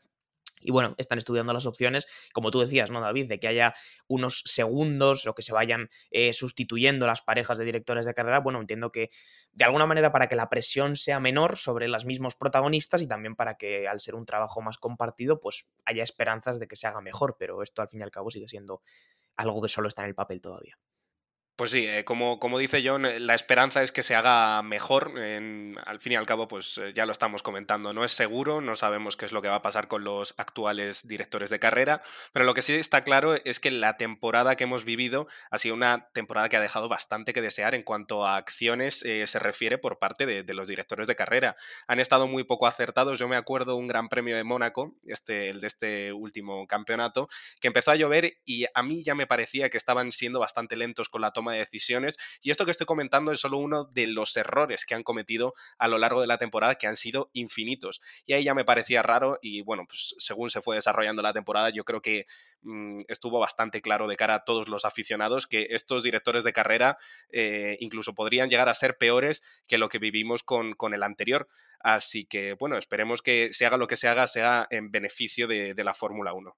Y 0.61 0.71
bueno, 0.71 0.93
están 0.97 1.17
estudiando 1.17 1.53
las 1.53 1.65
opciones, 1.65 2.07
como 2.33 2.51
tú 2.51 2.59
decías, 2.59 2.91
¿no, 2.91 3.01
David? 3.01 3.27
De 3.27 3.39
que 3.39 3.47
haya 3.47 3.73
unos 4.07 4.43
segundos 4.45 5.25
o 5.27 5.33
que 5.33 5.41
se 5.41 5.53
vayan 5.53 5.89
eh, 6.11 6.33
sustituyendo 6.33 7.07
las 7.07 7.21
parejas 7.21 7.57
de 7.57 7.65
directores 7.65 8.05
de 8.05 8.13
carrera. 8.13 8.39
Bueno, 8.39 8.61
entiendo 8.61 8.91
que 8.91 9.09
de 9.53 9.65
alguna 9.65 9.87
manera 9.87 10.11
para 10.11 10.27
que 10.27 10.35
la 10.35 10.49
presión 10.49 10.95
sea 10.95 11.19
menor 11.19 11.57
sobre 11.57 11.87
los 11.87 12.05
mismos 12.05 12.35
protagonistas 12.35 13.01
y 13.01 13.07
también 13.07 13.35
para 13.35 13.55
que 13.55 13.87
al 13.87 13.99
ser 13.99 14.15
un 14.15 14.25
trabajo 14.25 14.61
más 14.61 14.77
compartido, 14.77 15.39
pues 15.39 15.67
haya 15.85 16.03
esperanzas 16.03 16.59
de 16.59 16.67
que 16.67 16.75
se 16.75 16.87
haga 16.87 17.01
mejor. 17.01 17.35
Pero 17.39 17.63
esto 17.63 17.81
al 17.81 17.89
fin 17.89 18.01
y 18.01 18.03
al 18.03 18.11
cabo 18.11 18.29
sigue 18.29 18.47
siendo 18.47 18.81
algo 19.35 19.61
que 19.61 19.69
solo 19.69 19.87
está 19.87 20.03
en 20.03 20.09
el 20.09 20.15
papel 20.15 20.41
todavía. 20.41 20.77
Pues 21.61 21.69
sí, 21.69 21.85
eh, 21.85 22.03
como, 22.03 22.39
como, 22.39 22.57
dice 22.57 22.81
John, 22.83 23.05
eh, 23.05 23.19
la 23.19 23.35
esperanza 23.35 23.83
es 23.83 23.91
que 23.91 24.01
se 24.01 24.15
haga 24.15 24.63
mejor. 24.63 25.13
al 25.85 25.99
fin 25.99 26.13
y 26.13 26.15
al 26.15 26.25
cabo, 26.25 26.47
pues 26.47 26.79
eh, 26.79 26.91
ya 26.95 27.05
lo 27.05 27.11
estamos 27.11 27.43
comentando, 27.43 27.93
no 27.93 28.03
es 28.03 28.13
seguro, 28.13 28.61
no 28.61 28.75
sabemos 28.75 29.15
qué 29.15 29.27
es 29.27 29.31
lo 29.31 29.43
que 29.43 29.47
va 29.47 29.57
a 29.57 29.61
pasar 29.61 29.87
con 29.87 30.03
los 30.03 30.33
actuales 30.37 31.07
directores 31.07 31.51
de 31.51 31.59
carrera, 31.59 32.01
pero 32.33 32.45
lo 32.45 32.55
que 32.55 32.63
sí 32.63 32.73
está 32.73 33.03
claro 33.03 33.35
es 33.45 33.59
que 33.59 33.69
la 33.69 33.95
temporada 33.95 34.55
que 34.55 34.63
hemos 34.63 34.85
vivido 34.85 35.27
ha 35.51 35.59
sido 35.59 35.75
una 35.75 36.09
temporada 36.13 36.49
que 36.49 36.57
ha 36.57 36.61
dejado 36.61 36.89
bastante 36.89 37.31
que 37.31 37.43
desear 37.43 37.75
en 37.75 37.83
cuanto 37.83 38.25
a 38.25 38.37
acciones 38.37 38.95
se 38.97 39.39
refiere 39.39 39.77
por 39.77 39.99
parte 39.99 40.25
de, 40.25 40.41
de, 40.41 40.53
los 40.55 40.67
directores 40.67 41.05
de 41.05 41.15
carrera. 41.15 41.55
Han 41.85 41.99
estado 41.99 42.25
muy 42.25 42.43
poco 42.43 42.65
acertados. 42.65 43.19
Yo 43.19 43.27
me 43.27 43.35
acuerdo 43.35 43.75
un 43.75 43.87
gran 43.87 44.09
premio 44.09 44.35
de 44.35 44.43
Mónaco, 44.43 44.95
este, 45.05 45.49
el 45.49 45.59
de 45.59 45.67
este 45.67 46.11
último 46.11 46.65
campeonato, 46.65 47.29
que 47.59 47.67
empezó 47.67 47.91
a 47.91 47.95
llover 47.95 48.39
y 48.45 48.65
a 48.73 48.81
mí 48.81 49.03
ya 49.03 49.13
me 49.13 49.27
parecía 49.27 49.69
que 49.69 49.77
estaban 49.77 50.11
siendo 50.11 50.39
bastante 50.39 50.75
lentos 50.75 51.07
con 51.07 51.21
la 51.21 51.29
toma 51.29 51.50
de 51.51 51.59
decisiones. 51.59 52.17
Y 52.41 52.51
esto 52.51 52.65
que 52.65 52.71
estoy 52.71 52.85
comentando 52.85 53.31
es 53.31 53.39
solo 53.39 53.57
uno 53.57 53.85
de 53.85 54.07
los 54.07 54.35
errores 54.37 54.85
que 54.85 54.95
han 54.95 55.03
cometido 55.03 55.53
a 55.77 55.87
lo 55.87 55.97
largo 55.97 56.21
de 56.21 56.27
la 56.27 56.37
temporada, 56.37 56.75
que 56.75 56.87
han 56.87 56.97
sido 56.97 57.29
infinitos. 57.33 58.01
Y 58.25 58.33
ahí 58.33 58.43
ya 58.43 58.53
me 58.53 58.65
parecía 58.65 59.01
raro 59.01 59.37
y 59.41 59.61
bueno, 59.61 59.83
pues 59.87 60.15
según 60.17 60.49
se 60.49 60.61
fue 60.61 60.75
desarrollando 60.75 61.21
la 61.21 61.33
temporada, 61.33 61.69
yo 61.69 61.83
creo 61.83 62.01
que 62.01 62.25
mmm, 62.61 62.99
estuvo 63.07 63.39
bastante 63.39 63.81
claro 63.81 64.07
de 64.07 64.15
cara 64.15 64.35
a 64.35 64.43
todos 64.43 64.67
los 64.67 64.85
aficionados 64.85 65.47
que 65.47 65.67
estos 65.69 66.03
directores 66.03 66.43
de 66.43 66.53
carrera 66.53 66.97
eh, 67.29 67.77
incluso 67.79 68.13
podrían 68.13 68.49
llegar 68.49 68.69
a 68.69 68.73
ser 68.73 68.97
peores 68.97 69.43
que 69.67 69.77
lo 69.77 69.89
que 69.89 69.99
vivimos 69.99 70.43
con, 70.43 70.73
con 70.73 70.93
el 70.93 71.03
anterior. 71.03 71.47
Así 71.79 72.25
que, 72.25 72.53
bueno, 72.53 72.77
esperemos 72.77 73.21
que 73.21 73.53
se 73.53 73.65
haga 73.65 73.77
lo 73.77 73.87
que 73.87 73.97
se 73.97 74.07
haga, 74.07 74.27
sea 74.27 74.67
en 74.69 74.91
beneficio 74.91 75.47
de, 75.47 75.73
de 75.73 75.83
la 75.83 75.93
Fórmula 75.93 76.33
1. 76.33 76.55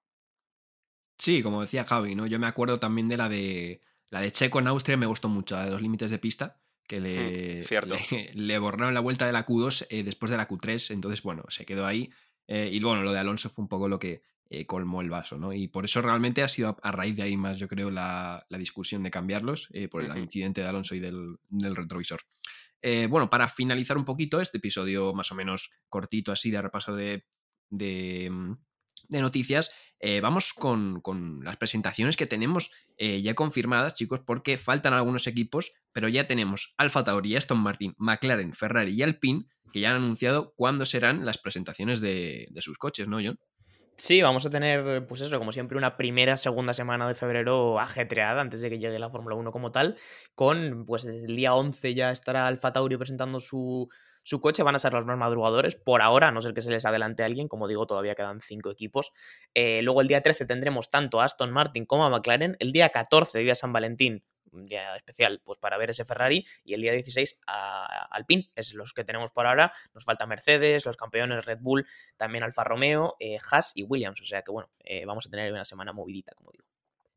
Sí, 1.17 1.41
como 1.41 1.61
decía 1.61 1.85
Javi, 1.85 2.15
¿no? 2.15 2.27
Yo 2.27 2.39
me 2.39 2.47
acuerdo 2.47 2.79
también 2.79 3.07
de 3.07 3.17
la 3.17 3.29
de 3.29 3.81
la 4.13 4.21
de 4.21 4.31
Checo 4.31 4.59
en 4.59 4.67
Austria 4.67 4.95
me 4.95 5.07
gustó 5.07 5.27
mucho, 5.27 5.55
la 5.55 5.65
de 5.65 5.71
los 5.71 5.81
límites 5.81 6.11
de 6.11 6.19
pista, 6.19 6.61
que 6.87 7.01
le, 7.01 7.63
le, 8.11 8.31
le, 8.35 8.57
borraron 8.59 8.93
la 8.93 8.99
vuelta 8.99 9.25
de 9.25 9.31
la 9.33 9.43
Q2 9.43 9.87
eh, 9.89 10.03
después 10.03 10.29
de 10.29 10.37
la 10.37 10.47
Q3, 10.47 10.93
entonces 10.93 11.23
bueno, 11.23 11.43
se 11.49 11.65
quedó 11.65 11.87
ahí. 11.87 12.11
Eh, 12.47 12.69
y 12.71 12.79
bueno, 12.79 13.01
lo 13.01 13.11
de 13.11 13.17
Alonso 13.17 13.49
fue 13.49 13.63
un 13.63 13.69
poco 13.69 13.89
lo 13.89 13.97
que 13.97 14.21
eh, 14.51 14.67
colmó 14.67 15.01
el 15.01 15.09
vaso, 15.09 15.39
¿no? 15.39 15.51
Y 15.51 15.67
por 15.67 15.83
eso 15.83 15.99
realmente 16.03 16.43
ha 16.43 16.47
sido 16.47 16.77
a, 16.79 16.91
raíz 16.91 17.15
de 17.15 17.23
ahí 17.23 17.35
más, 17.35 17.57
yo 17.57 17.67
creo, 17.67 17.89
la, 17.89 18.45
la 18.49 18.57
discusión 18.59 19.01
de 19.01 19.09
cambiarlos, 19.09 19.69
por 19.89 20.03
el 20.03 20.11
uh 20.11 20.13
-huh. 20.13 20.21
incidente 20.21 20.61
de 20.61 20.67
Alonso 20.67 20.93
y 20.93 20.99
del, 20.99 21.37
del 21.49 21.75
retrovisor. 21.75 22.21
Bueno, 23.09 23.31
para 23.31 23.47
finalizar 23.47 23.97
un 23.97 24.05
poquito 24.05 24.41
este 24.41 24.59
episodio 24.59 25.13
más 25.13 25.31
o 25.31 25.35
menos 25.35 25.71
cortito 25.89 26.31
así 26.31 26.51
de 26.51 26.61
repaso 26.61 26.93
de, 26.95 27.25
de, 27.71 28.29
mm, 28.29 28.57
de 29.09 29.21
noticias, 29.21 29.71
eh, 30.05 30.19
vamos 30.19 30.53
con, 30.53 30.99
con, 30.99 31.45
las 31.45 31.55
presentaciones 31.55 32.17
que 32.17 32.27
tenemos 32.27 32.71
eh, 32.97 33.21
ya 33.21 33.35
confirmadas, 33.35 33.93
chicos, 33.93 34.19
porque 34.19 34.57
faltan 34.57 34.91
algunos 34.91 35.27
equipos, 35.27 35.71
pero 35.93 36.09
ya 36.09 36.27
tenemos 36.27 36.73
Alfa 36.75 37.05
Tauri, 37.05 37.37
Aston 37.37 37.59
Martin, 37.59 37.95
McLaren, 37.97 38.51
Ferrari 38.51 38.93
y 38.93 39.01
Alpine, 39.01 39.45
que 39.71 39.79
ya 39.79 39.91
han 39.91 39.95
anunciado 39.95 40.53
cuándo 40.57 40.83
serán 40.83 41.25
las 41.25 41.37
presentaciones 41.37 42.01
de, 42.01 42.49
sus 42.57 42.77
coches, 42.77 43.07
¿no, 43.07 43.19
John? 43.23 43.39
Sí, 43.95 44.21
vamos 44.21 44.45
a 44.45 44.49
tener, 44.49 45.07
pues 45.07 45.21
eso, 45.21 45.39
como 45.39 45.53
siempre, 45.53 45.77
una 45.77 45.95
primera, 45.95 46.35
segunda 46.35 46.73
semana 46.73 47.07
de 47.07 47.15
febrero 47.15 47.79
ajetreada 47.79 48.41
antes 48.41 48.59
de 48.59 48.69
que 48.69 48.79
llegue 48.79 48.99
la 48.99 49.09
Fórmula 49.09 49.37
1 49.37 49.53
como 49.53 49.71
tal, 49.71 49.95
con, 50.35 50.85
pues 50.85 51.03
desde 51.03 51.27
el 51.27 51.37
día 51.37 51.53
11 51.53 51.93
ya 51.93 52.11
estará 52.11 52.47
Alfa 52.47 52.73
Tauri 52.73 52.97
presentando 52.97 53.39
su, 53.39 53.87
su 54.23 54.41
coche, 54.41 54.63
van 54.63 54.75
a 54.75 54.79
ser 54.79 54.93
los 54.93 55.05
más 55.05 55.17
madrugadores, 55.17 55.75
por 55.75 56.01
ahora, 56.01 56.29
a 56.29 56.31
no 56.31 56.41
ser 56.41 56.53
que 56.53 56.61
se 56.61 56.71
les 56.71 56.85
adelante 56.85 57.23
a 57.23 57.25
alguien, 57.25 57.47
como 57.47 57.67
digo, 57.67 57.85
todavía 57.85 58.15
quedan 58.15 58.41
cinco 58.41 58.71
equipos. 58.71 59.11
Eh, 59.53 59.81
luego 59.83 60.01
el 60.01 60.07
día 60.07 60.21
13 60.21 60.45
tendremos 60.45 60.89
tanto 60.89 61.21
a 61.21 61.25
Aston 61.25 61.51
Martin 61.51 61.85
como 61.85 62.05
a 62.05 62.09
McLaren, 62.09 62.57
el 62.59 62.71
día 62.71 62.89
14, 62.89 63.39
día 63.39 63.55
San 63.55 63.73
Valentín, 63.73 64.23
un 64.53 64.65
día 64.65 64.95
especial 64.95 65.41
pues 65.43 65.59
para 65.59 65.77
ver 65.77 65.89
ese 65.89 66.05
Ferrari 66.05 66.45
y 66.63 66.73
el 66.73 66.81
día 66.81 66.93
16 66.93 67.39
a 67.47 68.05
Alpine, 68.11 68.51
es 68.55 68.73
los 68.73 68.93
que 68.93 69.03
tenemos 69.03 69.31
por 69.31 69.47
ahora, 69.47 69.71
nos 69.93 70.05
falta 70.05 70.25
Mercedes, 70.25 70.85
los 70.85 70.95
campeones 70.95 71.45
Red 71.45 71.59
Bull, 71.61 71.85
también 72.17 72.43
Alfa 72.43 72.63
Romeo, 72.63 73.15
eh, 73.19 73.37
Haas 73.51 73.71
y 73.75 73.83
Williams, 73.83 74.21
o 74.21 74.25
sea 74.25 74.41
que 74.41 74.51
bueno, 74.51 74.69
eh, 74.79 75.05
vamos 75.05 75.27
a 75.27 75.29
tener 75.29 75.51
una 75.51 75.65
semana 75.65 75.93
movidita, 75.93 76.33
como 76.35 76.51
digo. 76.51 76.72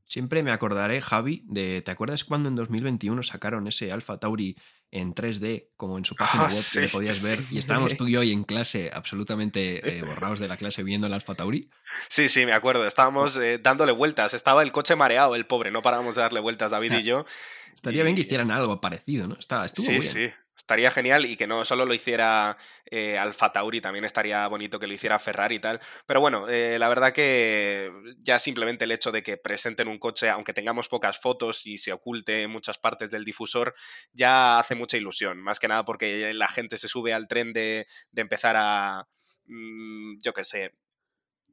Siempre 0.07 0.45
me 0.45 0.53
acordaré, 0.53 1.01
Javi, 1.01 1.43
de. 1.47 1.83
¿Te 1.83 1.91
acuerdas 1.91 2.23
cuando 2.23 2.49
en 2.49 2.55
2021 2.55 3.23
sacaron 3.25 3.67
ese 3.67 3.91
Alfa 3.91 4.19
Tauri 4.19 4.57
en 4.93 5.17
3D, 5.17 5.71
como 5.77 5.99
en 5.99 6.05
su 6.05 6.15
página 6.15 6.45
web, 6.45 6.53
sí. 6.53 6.79
que 6.79 6.87
lo 6.87 6.93
podías 6.93 7.21
ver? 7.23 7.41
Y 7.51 7.59
estábamos 7.59 7.97
tú 7.97 8.07
y 8.07 8.13
yo 8.13 8.23
en 8.23 8.45
clase, 8.45 8.91
absolutamente 8.93 9.99
eh, 9.99 10.03
borrados 10.03 10.39
de 10.39 10.47
la 10.47 10.57
clase, 10.57 10.85
viendo 10.85 11.09
el 11.09 11.13
Alfa 11.13 11.35
Tauri. 11.35 11.69
Sí, 12.09 12.29
sí, 12.29 12.47
me 12.47 12.53
acuerdo. 12.53 12.87
Estábamos 12.87 13.37
eh, 13.37 13.59
dándole 13.59 13.91
vueltas. 13.91 14.33
Estaba 14.33 14.63
el 14.63 14.71
coche 14.71 14.95
mareado, 14.95 15.35
el 15.35 15.45
pobre. 15.45 15.73
No 15.73 15.83
parábamos 15.83 16.15
de 16.15 16.21
darle 16.21 16.39
vueltas, 16.39 16.71
David 16.71 16.91
o 16.91 16.91
sea, 16.93 17.01
y 17.01 17.05
yo. 17.05 17.27
Estaría 17.75 18.03
y... 18.03 18.05
bien 18.05 18.15
que 18.15 18.23
hicieran 18.23 18.53
algo 18.53 18.81
parecido, 18.81 19.27
¿no? 19.27 19.35
Estaba, 19.35 19.67
estuvo 19.67 19.87
sí, 19.87 19.93
bien. 19.93 20.03
sí. 20.05 20.31
Estaría 20.57 20.91
genial 20.91 21.27
y 21.27 21.37
que 21.37 21.47
no 21.47 21.65
solo 21.65 21.85
lo 21.85 21.95
hiciera 21.95 22.57
eh, 22.87 23.19
Alfa 23.19 23.53
Tauri, 23.53 23.81
también 23.81 24.05
estaría 24.05 24.47
bonito 24.49 24.79
que 24.79 24.87
lo 24.87 24.95
hiciera 24.95 25.19
Ferrari 25.19 25.57
y 25.57 25.61
tal. 25.61 25.81
Pero 26.07 26.21
bueno, 26.21 26.49
eh, 26.49 26.79
la 26.79 26.89
verdad 26.89 27.13
que 27.13 27.93
ya 28.23 28.39
simplemente 28.39 28.85
el 28.85 28.93
hecho 28.93 29.13
de 29.13 29.23
que 29.23 29.37
presenten 29.37 29.87
un 29.89 29.99
coche, 29.99 30.31
aunque 30.31 30.53
tengamos 30.53 30.89
pocas 30.89 31.19
fotos 31.21 31.67
y 31.67 31.77
se 31.79 31.93
oculte 31.93 32.43
en 32.43 32.51
muchas 32.51 32.79
partes 32.79 33.11
del 33.11 33.25
difusor, 33.25 33.75
ya 34.13 34.59
hace 34.59 34.75
mucha 34.75 34.97
ilusión. 34.97 35.41
Más 35.43 35.61
que 35.61 35.69
nada 35.69 35.85
porque 35.85 36.33
la 36.35 36.49
gente 36.49 36.79
se 36.79 36.89
sube 36.89 37.13
al 37.13 37.29
tren 37.29 37.53
de, 37.53 37.87
de 38.11 38.23
empezar 38.23 38.57
a, 38.59 39.07
mmm, 39.47 40.19
yo 40.23 40.33
qué 40.33 40.45
sé, 40.45 40.73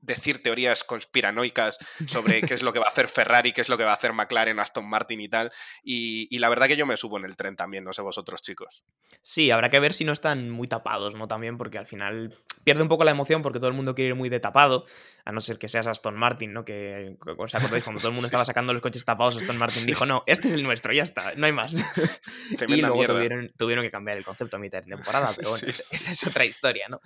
decir 0.03 0.41
teorías 0.41 0.83
conspiranoicas 0.83 1.79
sobre 2.07 2.41
qué 2.41 2.53
es 2.53 2.61
lo 2.61 2.73
que 2.73 2.79
va 2.79 2.85
a 2.85 2.89
hacer 2.89 3.07
Ferrari, 3.07 3.53
qué 3.53 3.61
es 3.61 3.69
lo 3.69 3.77
que 3.77 3.85
va 3.85 3.91
a 3.91 3.95
hacer 3.95 4.13
McLaren, 4.13 4.59
Aston 4.59 4.87
Martin 4.87 5.21
y 5.21 5.29
tal. 5.29 5.51
Y, 5.81 6.27
y, 6.29 6.39
la 6.39 6.49
verdad 6.49 6.67
que 6.67 6.75
yo 6.75 6.85
me 6.85 6.97
subo 6.97 7.17
en 7.17 7.25
el 7.25 7.35
tren 7.35 7.55
también, 7.55 7.83
no 7.83 7.93
sé 7.93 8.01
vosotros, 8.01 8.41
chicos. 8.41 8.83
Sí, 9.21 9.49
habrá 9.49 9.69
que 9.69 9.79
ver 9.79 9.93
si 9.93 10.03
no 10.03 10.11
están 10.11 10.49
muy 10.49 10.67
tapados, 10.67 11.15
¿no? 11.15 11.27
También 11.27 11.57
porque 11.57 11.77
al 11.77 11.87
final 11.87 12.37
pierde 12.63 12.81
un 12.81 12.89
poco 12.89 13.03
la 13.03 13.11
emoción 13.11 13.41
porque 13.41 13.59
todo 13.59 13.69
el 13.69 13.75
mundo 13.75 13.95
quiere 13.95 14.09
ir 14.09 14.15
muy 14.15 14.29
de 14.29 14.39
tapado, 14.39 14.85
a 15.25 15.31
no 15.31 15.41
ser 15.41 15.57
que 15.57 15.67
seas 15.67 15.87
Aston 15.87 16.15
Martin, 16.15 16.53
¿no? 16.53 16.65
Que, 16.65 17.17
¿os 17.37 17.55
acordáis? 17.55 17.83
Cuando 17.83 17.99
todo 17.99 18.09
el 18.09 18.15
mundo 18.15 18.27
estaba 18.27 18.45
sacando 18.45 18.73
los 18.73 18.81
coches 18.81 19.05
tapados, 19.05 19.37
Aston 19.37 19.57
Martin 19.57 19.85
dijo, 19.85 20.05
no, 20.05 20.23
este 20.25 20.47
es 20.47 20.53
el 20.53 20.63
nuestro, 20.63 20.93
ya 20.93 21.03
está, 21.03 21.33
no 21.35 21.45
hay 21.45 21.51
más. 21.51 21.73
y 22.67 22.81
luego 22.81 23.05
tuvieron, 23.05 23.51
tuvieron, 23.57 23.83
que 23.83 23.91
cambiar 23.91 24.17
el 24.17 24.25
concepto 24.25 24.57
a 24.57 24.59
mitad 24.59 24.83
de 24.83 24.95
temporada, 24.95 25.31
pero 25.35 25.49
bueno, 25.49 25.67
sí. 25.71 25.83
esa 25.91 26.11
es 26.11 26.27
otra 26.27 26.45
historia, 26.45 26.87
¿no? 26.89 26.99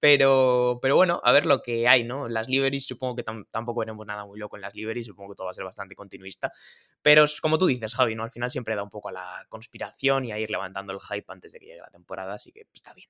Pero, 0.00 0.80
pero 0.82 0.96
bueno, 0.96 1.20
a 1.24 1.32
ver 1.32 1.46
lo 1.46 1.62
que 1.62 1.88
hay, 1.88 2.04
¿no? 2.04 2.28
Las 2.28 2.48
liveries 2.48 2.86
supongo 2.86 3.16
que 3.16 3.22
tam 3.22 3.46
tampoco 3.50 3.80
veremos 3.80 4.06
nada 4.06 4.26
muy 4.26 4.38
loco 4.38 4.56
en 4.56 4.62
las 4.62 4.74
liveries, 4.74 5.06
supongo 5.06 5.30
que 5.30 5.36
todo 5.36 5.46
va 5.46 5.52
a 5.52 5.54
ser 5.54 5.64
bastante 5.64 5.94
continuista. 5.94 6.52
Pero 7.00 7.24
como 7.40 7.56
tú 7.56 7.66
dices, 7.66 7.94
Javi, 7.94 8.14
¿no? 8.14 8.22
Al 8.22 8.30
final 8.30 8.50
siempre 8.50 8.74
da 8.74 8.82
un 8.82 8.90
poco 8.90 9.08
a 9.08 9.12
la 9.12 9.46
conspiración 9.48 10.26
y 10.26 10.32
a 10.32 10.38
ir 10.38 10.50
levantando 10.50 10.92
el 10.92 11.00
hype 11.00 11.24
antes 11.28 11.52
de 11.52 11.58
que 11.58 11.66
llegue 11.66 11.80
la 11.80 11.90
temporada, 11.90 12.34
así 12.34 12.52
que 12.52 12.66
está 12.74 12.92
bien. 12.92 13.08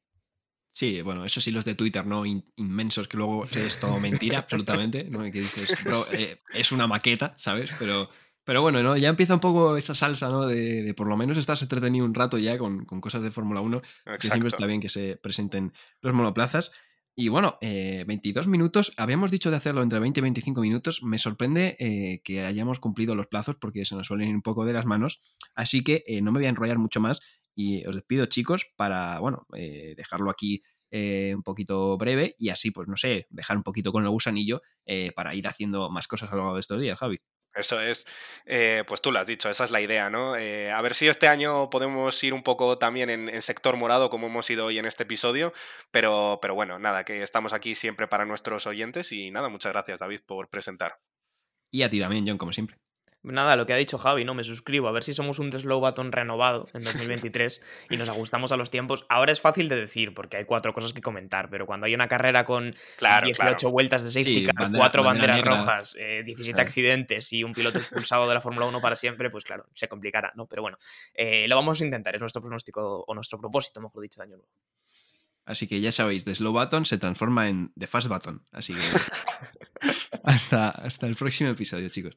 Sí, 0.74 1.02
bueno, 1.02 1.24
eso 1.24 1.40
sí, 1.40 1.52
los 1.52 1.64
de 1.64 1.76
Twitter, 1.76 2.04
¿no? 2.04 2.26
In 2.26 2.44
inmensos, 2.56 3.06
que 3.06 3.16
luego 3.16 3.44
es 3.44 3.78
todo 3.78 4.00
mentira, 4.00 4.40
absolutamente, 4.40 5.04
¿no? 5.04 5.22
Que 5.22 5.30
dices, 5.30 5.72
bro, 5.84 6.04
eh, 6.12 6.40
es 6.52 6.72
una 6.72 6.88
maqueta, 6.88 7.32
¿sabes? 7.38 7.70
Pero, 7.78 8.10
pero 8.42 8.60
bueno, 8.60 8.82
¿no? 8.82 8.96
Ya 8.96 9.08
empieza 9.08 9.34
un 9.34 9.40
poco 9.40 9.76
esa 9.76 9.94
salsa, 9.94 10.28
¿no? 10.30 10.46
De, 10.46 10.82
de 10.82 10.92
por 10.92 11.06
lo 11.06 11.16
menos 11.16 11.37
estás 11.38 11.62
entretenido 11.62 12.04
un 12.04 12.12
rato 12.12 12.38
ya 12.38 12.58
con, 12.58 12.84
con 12.87 13.00
cosas 13.00 13.22
de 13.22 13.30
Fórmula 13.30 13.60
1, 13.60 13.76
Exacto. 13.76 14.18
que 14.18 14.26
siempre 14.26 14.48
está 14.48 14.66
bien 14.66 14.80
que 14.80 14.88
se 14.88 15.16
presenten 15.16 15.72
los 16.00 16.12
monoplazas. 16.12 16.72
Y 17.16 17.28
bueno, 17.28 17.58
eh, 17.60 18.02
22 18.08 18.48
minutos, 18.48 18.92
habíamos 18.96 19.30
dicho 19.30 19.52
de 19.52 19.56
hacerlo 19.56 19.82
entre 19.82 20.00
20 20.00 20.18
y 20.18 20.22
25 20.22 20.60
minutos, 20.60 21.04
me 21.04 21.18
sorprende 21.18 21.76
eh, 21.78 22.20
que 22.24 22.44
hayamos 22.44 22.80
cumplido 22.80 23.14
los 23.14 23.28
plazos 23.28 23.54
porque 23.54 23.84
se 23.84 23.94
nos 23.94 24.08
suelen 24.08 24.30
ir 24.30 24.34
un 24.34 24.42
poco 24.42 24.64
de 24.64 24.72
las 24.72 24.84
manos, 24.84 25.20
así 25.54 25.84
que 25.84 26.02
eh, 26.08 26.20
no 26.22 26.32
me 26.32 26.40
voy 26.40 26.46
a 26.46 26.48
enrollar 26.48 26.78
mucho 26.78 27.00
más 27.00 27.20
y 27.54 27.86
os 27.86 27.94
despido 27.94 28.26
chicos 28.26 28.66
para, 28.76 29.18
bueno, 29.20 29.46
eh, 29.56 29.94
dejarlo 29.96 30.30
aquí 30.30 30.62
un 30.96 31.42
poquito 31.42 31.98
breve 31.98 32.36
y 32.38 32.50
así, 32.50 32.70
pues 32.70 32.86
no 32.86 32.96
sé, 32.96 33.26
dejar 33.28 33.56
un 33.56 33.64
poquito 33.64 33.90
con 33.90 34.04
el 34.04 34.10
gusanillo 34.10 34.62
para 35.16 35.34
ir 35.34 35.48
haciendo 35.48 35.90
más 35.90 36.06
cosas 36.06 36.30
a 36.30 36.36
lo 36.36 36.42
largo 36.42 36.54
de 36.54 36.60
estos 36.60 36.80
días, 36.80 36.96
Javi. 36.96 37.18
Eso 37.54 37.80
es, 37.80 38.04
eh, 38.46 38.82
pues 38.88 39.00
tú 39.00 39.12
lo 39.12 39.20
has 39.20 39.28
dicho, 39.28 39.48
esa 39.48 39.62
es 39.62 39.70
la 39.70 39.80
idea, 39.80 40.10
¿no? 40.10 40.36
Eh, 40.36 40.72
a 40.72 40.82
ver 40.82 40.94
si 40.94 41.06
este 41.06 41.28
año 41.28 41.70
podemos 41.70 42.22
ir 42.24 42.34
un 42.34 42.42
poco 42.42 42.78
también 42.78 43.10
en, 43.10 43.28
en, 43.28 43.42
sector 43.42 43.76
morado 43.76 44.10
como 44.10 44.26
hemos 44.26 44.50
ido 44.50 44.66
hoy 44.66 44.80
en 44.80 44.86
este 44.86 45.04
episodio, 45.04 45.52
pero, 45.92 46.40
pero 46.42 46.56
bueno, 46.56 46.80
nada, 46.80 47.04
que 47.04 47.22
estamos 47.22 47.52
aquí 47.52 47.76
siempre 47.76 48.08
para 48.08 48.24
nuestros 48.24 48.66
oyentes 48.66 49.12
y 49.12 49.30
nada, 49.30 49.48
muchas 49.48 49.72
gracias 49.72 50.00
David 50.00 50.22
por 50.26 50.48
presentar. 50.48 50.98
Y 51.70 51.82
a 51.82 51.90
ti 51.90 52.00
también, 52.00 52.26
John, 52.26 52.38
como 52.38 52.52
siempre. 52.52 52.76
Nada, 53.24 53.56
lo 53.56 53.64
que 53.64 53.72
ha 53.72 53.76
dicho 53.76 53.96
Javi, 53.96 54.24
¿no? 54.24 54.34
Me 54.34 54.44
suscribo. 54.44 54.87
A 54.87 54.92
ver 54.92 55.02
si 55.02 55.14
somos 55.14 55.38
un 55.38 55.50
Slow 55.50 55.80
Button 55.80 56.12
renovado 56.12 56.68
en 56.74 56.84
2023 56.84 57.60
y 57.90 57.96
nos 57.96 58.10
ajustamos 58.10 58.52
a 58.52 58.58
los 58.58 58.70
tiempos. 58.70 59.06
Ahora 59.08 59.32
es 59.32 59.40
fácil 59.40 59.70
de 59.70 59.76
decir 59.76 60.12
porque 60.12 60.37
hay 60.37 60.44
cuatro 60.44 60.74
cosas 60.74 60.92
que 60.92 61.00
comentar, 61.00 61.48
pero 61.48 61.64
cuando 61.64 61.87
hay 61.87 61.94
una 61.94 62.06
carrera 62.06 62.44
con 62.44 62.76
claro, 62.98 63.24
18 63.24 63.56
claro. 63.56 63.72
vueltas 63.72 64.04
de 64.04 64.10
safety 64.10 64.34
sí, 64.34 64.46
car, 64.46 64.54
bandera, 64.56 64.78
cuatro 64.78 65.02
banderas 65.02 65.38
bandera 65.38 65.60
rojas, 65.60 65.96
eh, 65.98 66.22
17 66.22 66.52
claro. 66.52 66.68
accidentes 66.68 67.32
y 67.32 67.44
un 67.44 67.54
piloto 67.54 67.78
expulsado 67.78 68.28
de 68.28 68.34
la 68.34 68.42
Fórmula 68.42 68.66
1 68.66 68.80
para 68.82 68.94
siempre, 68.94 69.30
pues 69.30 69.44
claro, 69.44 69.66
se 69.74 69.88
complicará, 69.88 70.32
¿no? 70.37 70.46
Pero 70.46 70.60
bueno, 70.60 70.76
eh, 71.14 71.48
lo 71.48 71.56
vamos 71.56 71.80
a 71.80 71.84
intentar, 71.84 72.14
es 72.14 72.20
nuestro 72.20 72.42
pronóstico 72.42 73.04
o 73.06 73.14
nuestro 73.14 73.38
propósito, 73.38 73.80
mejor 73.80 74.02
dicho, 74.02 74.20
de 74.20 74.24
año 74.24 74.37
nuevo. 74.37 74.52
Así 75.46 75.66
que 75.66 75.80
ya 75.80 75.92
sabéis, 75.92 76.24
The 76.24 76.34
Slow 76.34 76.52
Button 76.52 76.84
se 76.84 76.98
transforma 76.98 77.48
en 77.48 77.72
The 77.78 77.87
Fast 77.87 78.08
Button. 78.08 78.46
Así 78.52 78.74
que 78.74 78.80
hasta, 80.24 80.70
hasta 80.70 81.06
el 81.06 81.16
próximo 81.16 81.50
episodio, 81.50 81.88
chicos. 81.88 82.16